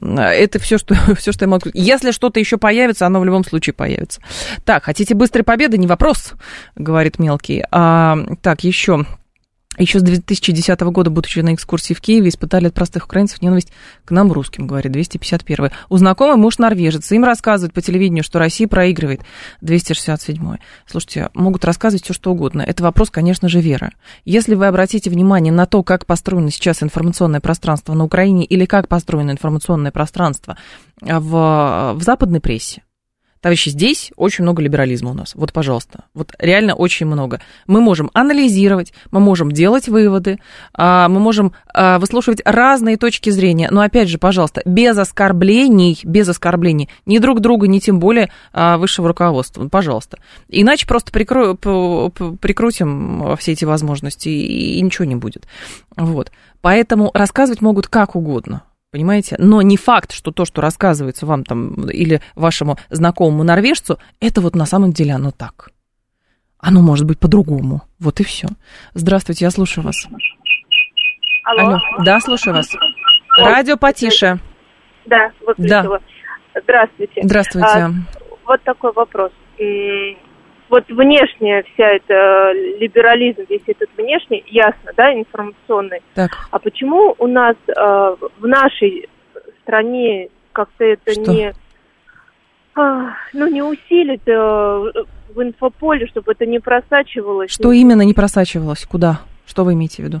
[0.00, 1.76] Это все, что, все, что я могу сказать.
[1.76, 4.20] Если что-то еще появится, оно в любом случае появится.
[4.64, 5.78] Так, хотите быстрой победы?
[5.78, 6.32] Не вопрос,
[6.76, 7.64] говорит мелкий.
[7.70, 9.06] А, так, еще.
[9.78, 13.72] Еще с 2010 года, будучи на экскурсии в Киеве, испытали от простых украинцев ненависть
[14.04, 17.10] к нам, русским, говорит 251 У знакомый муж норвежец.
[17.12, 19.22] Им рассказывают по телевидению, что Россия проигрывает.
[19.60, 20.56] 267
[20.86, 22.62] Слушайте, могут рассказывать все, что угодно.
[22.62, 23.92] Это вопрос, конечно же, веры.
[24.24, 28.88] Если вы обратите внимание на то, как построено сейчас информационное пространство на Украине или как
[28.88, 30.56] построено информационное пространство
[31.00, 32.82] в, в западной прессе,
[33.44, 35.34] Товарищи, здесь очень много либерализма у нас.
[35.34, 36.04] Вот, пожалуйста.
[36.14, 37.42] Вот реально очень много.
[37.66, 40.38] Мы можем анализировать, мы можем делать выводы,
[40.72, 43.68] а, мы можем а, выслушивать разные точки зрения.
[43.70, 48.78] Но, опять же, пожалуйста, без оскорблений, без оскорблений ни друг друга, ни тем более а,
[48.78, 49.68] высшего руководства.
[49.68, 50.20] Пожалуйста.
[50.48, 51.52] Иначе просто прикро...
[51.54, 55.46] прикрутим все эти возможности, и ничего не будет.
[55.98, 56.32] Вот.
[56.62, 58.62] Поэтому рассказывать могут как угодно.
[58.94, 59.34] Понимаете?
[59.40, 64.54] Но не факт, что то, что рассказывается вам там или вашему знакомому норвежцу, это вот
[64.54, 65.70] на самом деле оно так.
[66.60, 67.82] Оно может быть по-другому.
[67.98, 68.46] Вот и все.
[68.92, 70.06] Здравствуйте, я слушаю вас.
[71.42, 71.80] Алло.
[72.04, 72.68] Да, слушаю вас.
[73.36, 74.38] Радио потише.
[75.06, 75.98] Да, выключила.
[76.62, 77.20] Здравствуйте.
[77.24, 77.66] Здравствуйте.
[77.66, 77.90] А,
[78.46, 79.32] вот такой вопрос.
[80.70, 86.00] Вот внешняя вся эта либерализм, весь этот внешний, ясно, да, информационный.
[86.14, 87.72] Так, А почему у нас э,
[88.38, 89.08] в нашей
[89.62, 91.32] стране как-то это Что?
[91.32, 91.52] не,
[92.74, 97.50] а, ну, не усилить э, в инфополе, чтобы это не просачивалось?
[97.50, 98.84] что именно не просачивалось?
[98.86, 99.20] Куда?
[99.46, 100.18] Что вы имеете в виду?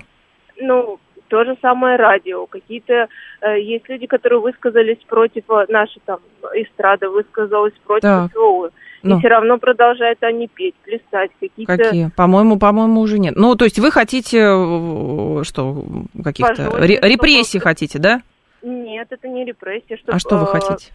[0.60, 2.46] Ну, то же самое радио.
[2.46, 3.08] Какие-то
[3.40, 6.20] э, есть люди, которые высказались против, э, наша там
[6.54, 8.30] эстрада высказалась против Так.
[8.32, 8.70] СВО.
[9.04, 9.16] Ну.
[9.16, 11.30] И все равно продолжают они петь, плясать.
[11.38, 12.10] Какие-то Какие?
[12.16, 13.34] По-моему, по-моему, уже нет.
[13.36, 15.84] Ну, то есть вы хотите, э, что,
[16.24, 18.22] каких-то ре- чтобы- репрессий хотите, да?
[18.62, 19.98] Нет, это не репрессия.
[19.98, 20.90] Чтоб, А что вы э, хотите?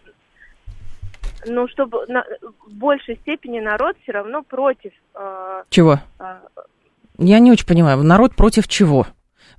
[1.45, 4.91] Ну, чтобы на- в большей степени народ все равно против.
[5.15, 5.99] э, Чего?
[6.19, 6.35] э,
[7.19, 8.01] Я не очень понимаю.
[8.03, 9.05] Народ против чего?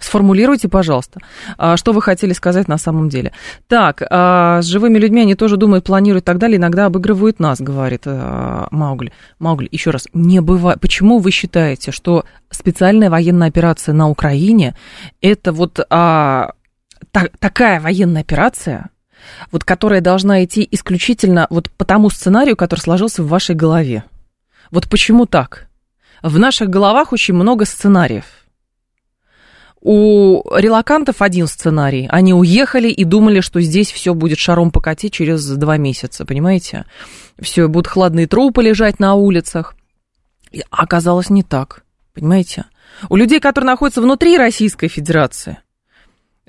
[0.00, 1.20] Сформулируйте, пожалуйста,
[1.58, 3.32] а, что вы хотели сказать на самом деле.
[3.68, 7.60] Так, а, с живыми людьми они тоже думают, планируют и так далее, иногда обыгрывают нас,
[7.60, 9.12] говорит а, Маугли.
[9.38, 10.80] Маугли, еще раз, не бывает.
[10.80, 14.74] Почему вы считаете, что специальная военная операция на Украине
[15.20, 16.52] это вот а,
[17.12, 18.88] та- такая военная операция,
[19.52, 24.04] вот которая должна идти исключительно вот по тому сценарию, который сложился в вашей голове?
[24.70, 25.68] Вот почему так?
[26.22, 28.24] В наших головах очень много сценариев.
[29.82, 32.06] У релакантов один сценарий.
[32.10, 36.84] Они уехали и думали, что здесь все будет шаром покати через два месяца, понимаете?
[37.38, 39.74] Все, будут хладные трупы лежать на улицах.
[40.52, 42.66] И оказалось не так, понимаете?
[43.08, 45.58] У людей, которые находятся внутри Российской Федерации,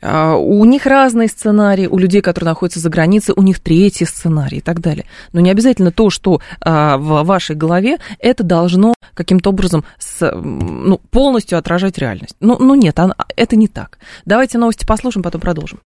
[0.02, 4.62] у них разные сценарии, у людей, которые находятся за границей, у них третий сценарий и
[4.62, 5.06] так далее.
[5.34, 11.00] Но не обязательно то, что а, в вашей голове, это должно каким-то образом с, ну,
[11.12, 12.36] полностью отражать реальность.
[12.40, 12.98] Ну, ну нет,
[13.36, 14.00] это не так.
[14.26, 15.80] Давайте новости послушаем, потом продолжим.